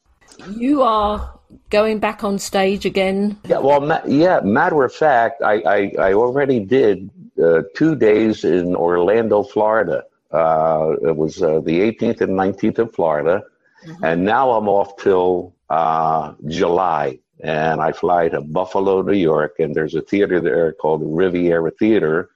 [0.51, 1.39] You are
[1.70, 3.39] going back on stage again?
[3.45, 7.11] Yeah, well, ma- yeah, matter of fact, I, I, I already did
[7.43, 10.05] uh, two days in Orlando, Florida.
[10.31, 13.43] Uh, it was uh, the 18th and 19th in Florida.
[13.87, 14.05] Mm-hmm.
[14.05, 17.18] And now I'm off till uh, July.
[17.41, 19.57] And I fly to Buffalo, New York.
[19.59, 22.31] And there's a theater there called the Riviera Theater.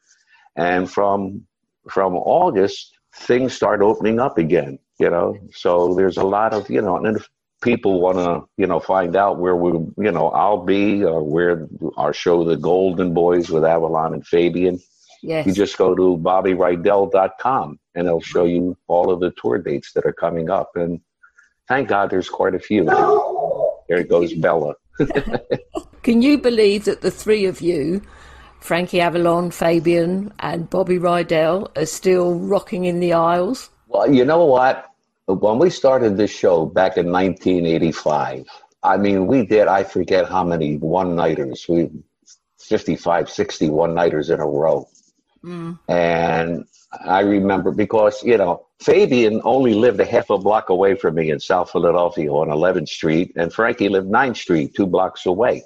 [0.56, 1.44] And from
[1.90, 5.36] from August, things start opening up again, you know.
[5.52, 7.28] So there's a lot of, you know, and if
[7.62, 9.72] people want to, you know, find out where we,
[10.04, 14.80] you know, I'll be or where our show, The Golden Boys with Avalon and Fabian,
[15.22, 15.46] Yes.
[15.46, 20.04] You just go to bobbyrydell.com and it'll show you all of the tour dates that
[20.04, 20.72] are coming up.
[20.74, 21.00] And
[21.68, 22.84] thank God there's quite a few.
[23.88, 24.74] There goes Bella.
[26.02, 28.02] Can you believe that the three of you,
[28.60, 33.70] Frankie Avalon, Fabian, and Bobby Rydell, are still rocking in the aisles?
[33.86, 34.86] Well, you know what?
[35.26, 38.46] When we started this show back in 1985,
[38.82, 41.66] I mean, we did, I forget how many one nighters.
[41.68, 41.90] We
[42.58, 44.88] 55, 60 one nighters in a row.
[45.44, 45.78] Mm.
[45.88, 46.64] And
[47.04, 51.30] I remember because, you know, Fabian only lived a half a block away from me
[51.30, 55.62] in South Philadelphia on 11th Street, and Frankie lived 9th Street, two blocks away.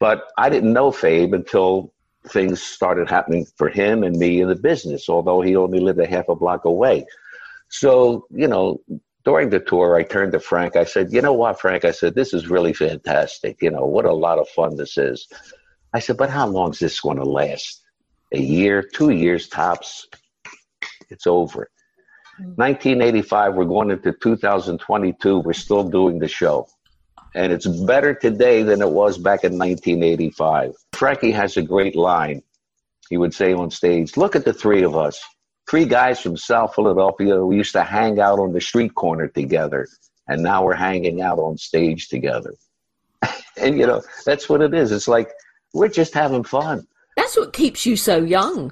[0.00, 1.92] But I didn't know Fabe until
[2.28, 6.06] things started happening for him and me in the business, although he only lived a
[6.06, 7.06] half a block away.
[7.68, 8.80] So, you know,
[9.24, 10.76] during the tour, I turned to Frank.
[10.76, 11.84] I said, You know what, Frank?
[11.84, 13.62] I said, This is really fantastic.
[13.62, 15.26] You know, what a lot of fun this is.
[15.92, 17.83] I said, But how long is this going to last?
[18.34, 20.06] A year, two years tops,
[21.08, 21.70] it's over.
[22.56, 23.56] 1985, mm.
[23.56, 26.66] we're going into 2022, we're still doing the show.
[27.36, 30.72] And it's better today than it was back in 1985.
[30.92, 32.42] Frankie has a great line.
[33.08, 35.20] He would say on stage, Look at the three of us.
[35.68, 37.44] Three guys from South Philadelphia.
[37.44, 39.88] We used to hang out on the street corner together.
[40.28, 42.54] And now we're hanging out on stage together.
[43.56, 44.92] and, you know, that's what it is.
[44.92, 45.30] It's like
[45.72, 46.86] we're just having fun.
[47.24, 48.70] That's what keeps you so young.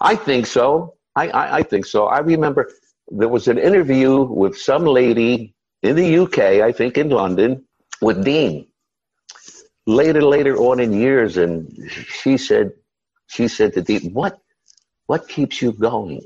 [0.00, 0.94] I think so.
[1.16, 2.06] I, I, I think so.
[2.06, 2.70] I remember
[3.08, 7.64] there was an interview with some lady in the UK, I think in London,
[8.00, 8.68] with Dean.
[9.86, 12.70] Later, later on in years, and she said,
[13.26, 14.38] she said to Dean, "What,
[15.06, 16.22] what keeps you going?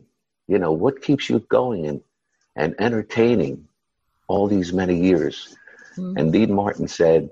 [0.48, 2.02] You know, what keeps you going and
[2.54, 3.66] and entertaining
[4.28, 5.56] all these many years?"
[5.96, 6.18] Mm-hmm.
[6.18, 7.30] And Dean Martin said,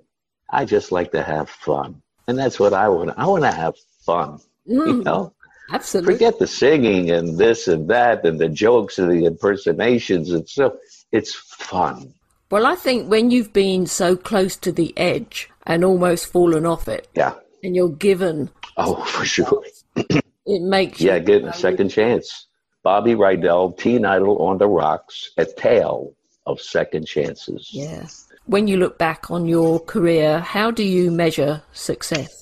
[0.49, 3.11] "I just like to have fun, and that's what I want.
[3.19, 3.75] I want to have
[4.05, 4.41] fun.
[4.69, 5.33] Mm, you know?
[5.73, 6.15] Absolutely.
[6.15, 10.77] Forget the singing and this and that and the jokes and the impersonations and so
[11.13, 12.13] it's fun.
[12.51, 16.89] Well, I think when you've been so close to the edge and almost fallen off
[16.89, 19.65] it, yeah, and you're given, oh, for sure,
[19.97, 22.49] it makes yeah, get a second chance.
[22.83, 26.15] Bobby Rydell, Teen Idol on the Rocks, a tale
[26.47, 27.69] of second chances.
[27.73, 28.07] Yeah.
[28.47, 32.40] When you look back on your career, how do you measure success?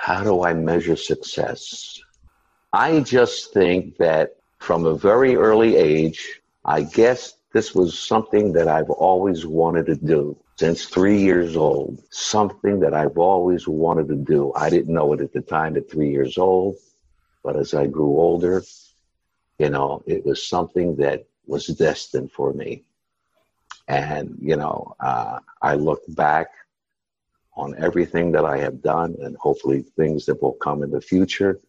[0.00, 2.00] How do I measure success?
[2.72, 8.66] I just think that from a very early age, I guess this was something that
[8.66, 12.02] I've always wanted to do since three years old.
[12.08, 14.54] Something that I've always wanted to do.
[14.56, 16.76] I didn't know it at the time at three years old,
[17.44, 18.62] but as I grew older,
[19.58, 22.84] you know, it was something that was destined for me.
[23.86, 26.48] And, you know, uh, I look back
[27.60, 31.60] on everything that I have done and hopefully things that will come in the future.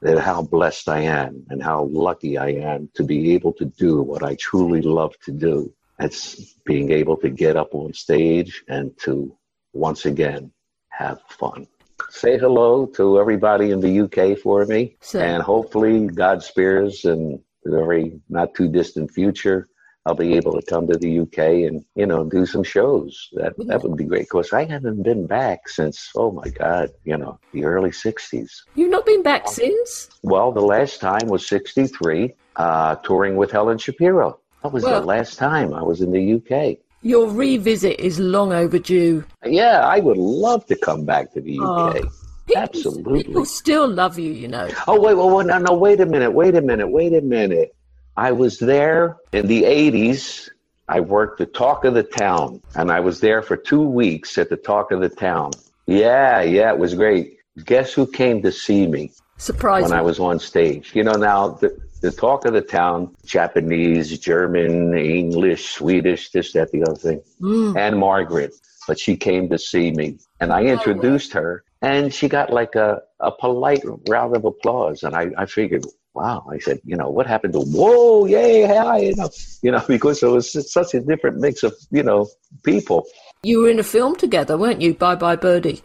[0.00, 4.02] That how blessed I am and how lucky I am to be able to do
[4.02, 5.72] what I truly love to do.
[5.98, 9.36] It's being able to get up on stage and to
[9.72, 10.52] once again
[10.88, 11.66] have fun.
[12.10, 17.40] Say hello to everybody in the UK for me, So- and hopefully, God spares in
[17.64, 19.68] the very not too distant future.
[20.04, 21.38] I'll be able to come to the UK
[21.68, 23.28] and you know do some shows.
[23.34, 24.22] That that would be great.
[24.22, 28.62] Because I haven't been back since oh my God, you know the early '60s.
[28.74, 30.10] You've not been back since?
[30.22, 34.40] Well, the last time was '63, uh, touring with Helen Shapiro.
[34.62, 36.78] That was Well- the last time I was in the UK.
[37.04, 39.24] Your revisit is long overdue.
[39.44, 41.96] Yeah, I would love to come back to the UK.
[42.04, 42.08] Oh.
[42.46, 43.22] People, Absolutely.
[43.24, 44.68] People still love you, you know.
[44.88, 47.74] Oh wait, wait, wait, no, no, wait a minute, wait a minute, wait a minute.
[48.16, 50.50] I was there in the '80s.
[50.88, 54.50] I worked the Talk of the Town, and I was there for two weeks at
[54.50, 55.52] the Talk of the Town.
[55.86, 57.38] Yeah, yeah, it was great.
[57.64, 60.92] Guess who came to see me Surprise when I was on stage?
[60.94, 66.70] You know, now the, the Talk of the Town, Japanese, German, English, Swedish, this, that,
[66.72, 67.78] the other thing, mm.
[67.78, 68.52] Ann-Margret.
[68.88, 73.00] But she came to see me, and I introduced her, and she got like a,
[73.20, 75.04] a polite round of applause.
[75.04, 78.98] And I, I figured, wow, I said, you know, what happened to, whoa, yay, hi,
[78.98, 79.30] you know,
[79.62, 82.28] you know, because it was such a different mix of, you know,
[82.62, 83.06] people.
[83.42, 84.94] You were in a film together, weren't you?
[84.94, 85.82] Bye Bye Birdie.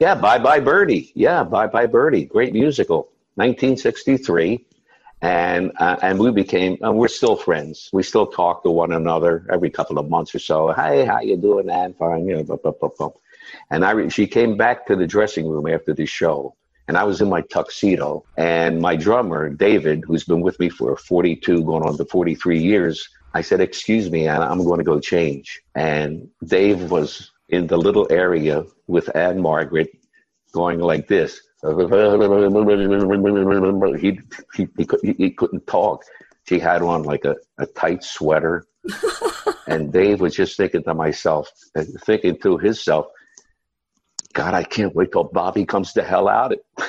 [0.00, 1.12] Yeah, Bye Bye Birdie.
[1.14, 2.24] Yeah, Bye Bye Birdie.
[2.24, 3.08] Great musical.
[3.34, 4.64] 1963.
[5.22, 7.88] And uh, and we became, and we're still friends.
[7.92, 10.72] We still talk to one another every couple of months or so.
[10.72, 11.94] Hey, how you doing, Ann?
[11.94, 12.26] Fine.
[12.26, 13.10] You know, blah, blah, blah, blah.
[13.70, 16.54] And I, she came back to the dressing room after the show.
[16.88, 18.24] And I was in my tuxedo.
[18.36, 23.08] And my drummer, David, who's been with me for 42, going on to 43 years,
[23.34, 25.62] I said, Excuse me, Anna, I'm going to go change.
[25.74, 29.90] And Dave was in the little area with Ann-Margret
[30.52, 31.40] going like this.
[34.00, 34.20] He,
[34.54, 36.04] he, he, cou- he, he couldn't talk.
[36.48, 38.66] She had on like a, a tight sweater.
[39.66, 41.50] and Dave was just thinking to myself,
[42.04, 43.06] thinking to himself,
[44.36, 46.52] God, I can't wait till Bobby comes the hell out.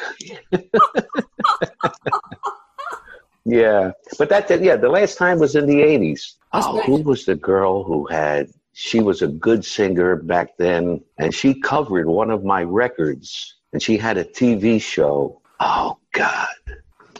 [3.45, 6.33] yeah, but that, that- yeah, the last time was in the 80s.
[6.51, 11.33] Oh, who was the girl who had, she was a good singer back then, and
[11.33, 15.41] she covered one of my records, and she had a TV show.
[15.61, 16.47] Oh, God.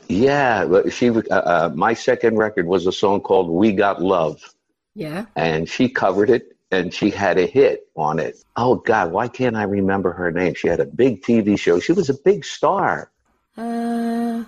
[0.09, 4.41] Yeah, she, uh, uh, my second record was a song called We Got Love
[4.95, 5.25] Yeah.
[5.35, 8.43] and she covered it and she had a hit on it.
[8.55, 10.53] Oh God, why can't I remember her name?
[10.53, 11.79] She had a big TV show.
[11.79, 13.11] She was a big star.
[13.57, 14.43] Uh,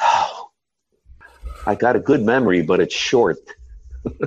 [0.00, 0.50] Oh,
[1.66, 3.38] I got a good memory, but it's short.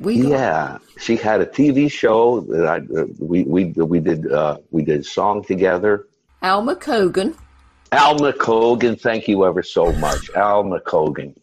[0.00, 4.82] Yeah, she had a TV show that I uh, we we we did uh, we
[4.84, 6.06] did song together.
[6.42, 7.34] Alma Cogan.
[7.90, 11.34] Alma Cogan, thank you ever so much, Alma Cogan.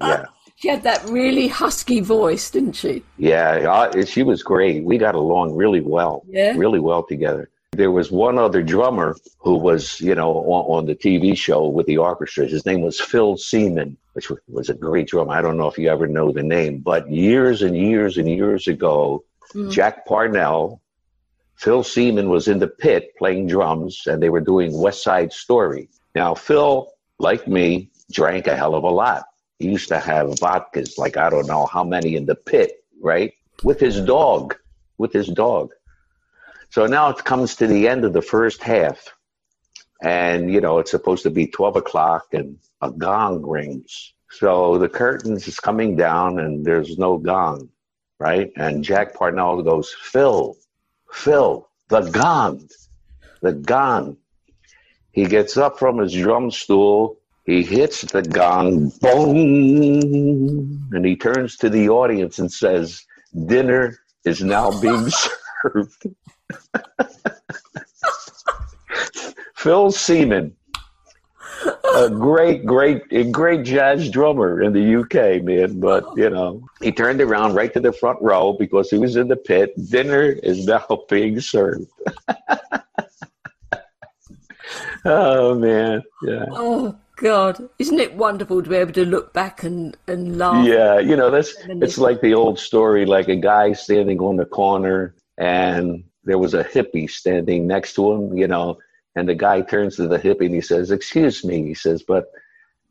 [0.00, 0.24] Yeah.
[0.60, 3.02] She had that really husky voice, didn't she?
[3.16, 3.52] Yeah,
[3.94, 4.84] uh, she was great.
[4.84, 6.52] We got along really well, Yeah.
[6.54, 7.48] really well together.
[7.72, 11.86] There was one other drummer who was, you know, on, on the TV show with
[11.86, 12.46] the orchestra.
[12.46, 15.32] His name was Phil Seamen, which was a great drummer.
[15.32, 18.68] I don't know if you ever know the name, but years and years and years
[18.68, 19.24] ago,
[19.70, 20.82] Jack Parnell,
[21.56, 25.88] Phil Seamen was in the pit playing drums, and they were doing West Side Story.
[26.14, 29.24] Now, Phil, like me, drank a hell of a lot.
[29.60, 33.34] He used to have vodkas, like I don't know how many in the pit, right?
[33.62, 34.56] With his dog,
[34.96, 35.72] with his dog.
[36.70, 39.14] So now it comes to the end of the first half,
[40.02, 44.14] and you know it's supposed to be twelve o'clock, and a gong rings.
[44.30, 47.68] So the curtains is coming down, and there's no gong,
[48.18, 48.50] right?
[48.56, 50.56] And Jack Parnell goes, "Phil,
[51.12, 52.66] Phil, the gong,
[53.42, 54.16] the gong."
[55.12, 57.19] He gets up from his drum stool.
[57.50, 63.04] He hits the gong, boom, and he turns to the audience and says,
[63.46, 65.10] "Dinner is now being
[65.62, 66.06] served."
[69.56, 70.54] Phil Seamen,
[71.96, 75.80] a great, great, great jazz drummer in the UK, man.
[75.80, 79.26] But you know, he turned around right to the front row because he was in
[79.26, 79.74] the pit.
[79.90, 81.90] Dinner is now being served.
[85.04, 86.44] oh man, yeah.
[86.52, 90.66] Oh God, isn't it wonderful to be able to look back and and laugh?
[90.66, 94.46] Yeah, you know, that's it's like the old story, like a guy standing on the
[94.46, 98.78] corner and there was a hippie standing next to him, you know,
[99.16, 102.30] and the guy turns to the hippie and he says, Excuse me, he says, but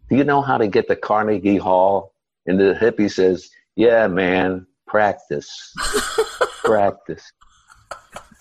[0.09, 2.13] do you know how to get to Carnegie Hall?
[2.45, 4.67] And the hippie says, Yeah, man.
[4.87, 5.73] Practice.
[6.63, 7.31] Practice.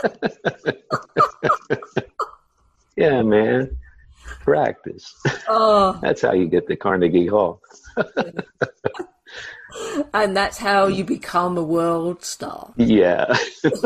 [2.96, 3.76] yeah, man.
[4.48, 5.14] Practice.
[5.46, 7.60] Oh, That's how you get to Carnegie Hall.
[10.14, 12.72] and that's how you become a world star.
[12.78, 13.26] Yeah.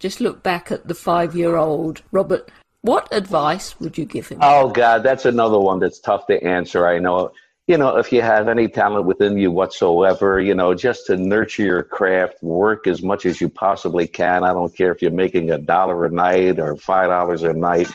[0.00, 2.50] Just look back at the five year old Robert.
[2.80, 4.40] What advice would you give him?
[4.42, 6.88] Oh God, that's another one that's tough to answer.
[6.88, 7.30] I know.
[7.68, 11.64] You know, if you have any talent within you whatsoever, you know, just to nurture
[11.64, 14.42] your craft, work as much as you possibly can.
[14.44, 17.90] I don't care if you're making a dollar a night or five dollars a night,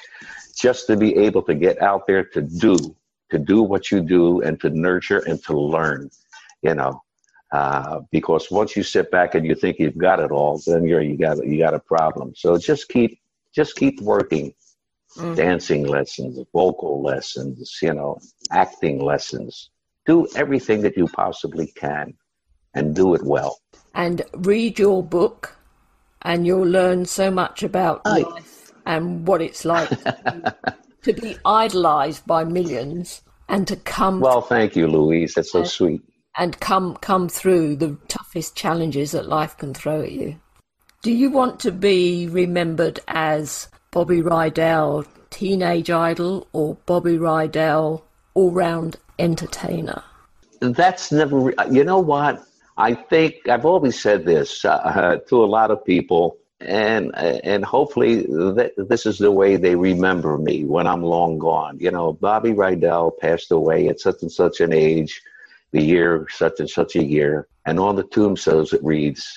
[0.61, 2.77] just to be able to get out there to do,
[3.31, 6.09] to do what you do and to nurture and to learn,
[6.61, 7.01] you know.
[7.51, 11.01] Uh, because once you sit back and you think you've got it all, then you're
[11.01, 12.33] you got you got a problem.
[12.35, 13.19] So just keep
[13.53, 14.53] just keep working,
[15.17, 15.35] Mm.
[15.35, 18.17] dancing lessons, vocal lessons, you know,
[18.51, 19.69] acting lessons.
[20.05, 22.13] Do everything that you possibly can,
[22.75, 23.57] and do it well.
[23.93, 25.57] And read your book,
[26.21, 28.23] and you'll learn so much about Aye.
[28.33, 28.50] life
[28.85, 30.55] and what it's like to,
[31.03, 35.33] to be idolized by millions and to come Well, thank you, Louise.
[35.33, 36.01] That's so sweet.
[36.37, 40.39] and come come through the toughest challenges that life can throw at you.
[41.01, 48.03] Do you want to be remembered as Bobby Rydell, teenage idol, or Bobby Rydell,
[48.35, 50.03] all-round entertainer?
[50.61, 51.53] That's never.
[51.71, 52.43] You know what?
[52.77, 58.23] I think I've always said this uh, to a lot of people, and and hopefully
[58.23, 61.77] th- this is the way they remember me when I'm long gone.
[61.79, 65.21] You know, Bobby Rydell passed away at such and such an age,
[65.71, 69.27] the year such and such a year, and on the tombstones it reads,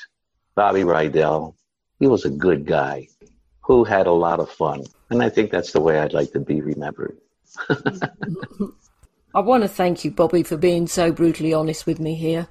[0.55, 1.55] Bobby Rydell.
[2.01, 3.09] He was a good guy
[3.63, 6.41] who had a lot of fun, and I think that's the way I'd like to
[6.41, 7.17] be remembered.
[9.35, 12.49] I want to thank you, Bobby, for being so brutally honest with me here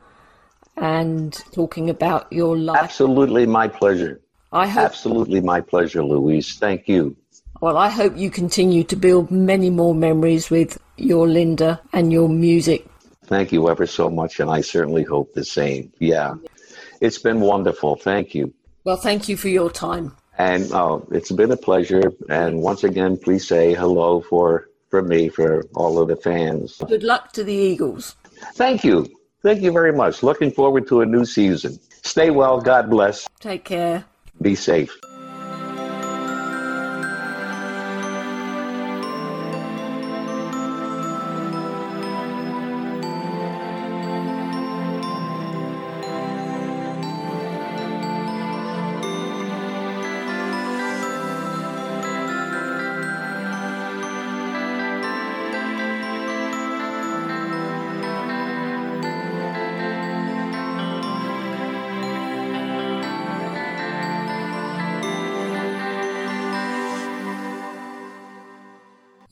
[0.76, 2.82] and talking about your life.
[2.82, 4.22] Absolutely, my pleasure.
[4.54, 6.54] I hope Absolutely my pleasure, Louise.
[6.60, 7.18] Thank you.
[7.60, 12.30] Well, I hope you continue to build many more memories with your Linda and your
[12.30, 12.86] music.
[13.26, 15.92] Thank you ever so much, and I certainly hope the same.
[15.98, 16.36] Yeah.
[17.02, 17.96] It's been wonderful.
[17.96, 18.54] Thank you.
[18.84, 20.16] Well, thank you for your time.
[20.38, 22.12] And oh, it's been a pleasure.
[22.30, 26.78] And once again, please say hello for, for me, for all of the fans.
[26.88, 28.16] Good luck to the Eagles.
[28.54, 29.08] Thank you.
[29.42, 30.22] Thank you very much.
[30.22, 31.80] Looking forward to a new season.
[32.04, 32.62] Stay well.
[32.62, 33.28] God bless.
[33.40, 34.06] Take care.
[34.42, 35.13] Be safe.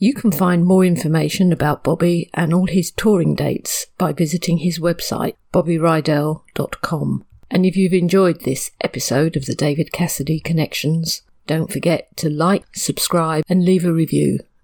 [0.02, 4.80] You can find more information about Bobby and all his touring dates by visiting his
[4.80, 7.24] website, bobbyrydell.com.
[7.48, 12.64] And if you've enjoyed this episode of the David Cassidy Connections, don't forget to like,
[12.74, 14.40] subscribe, and leave a review.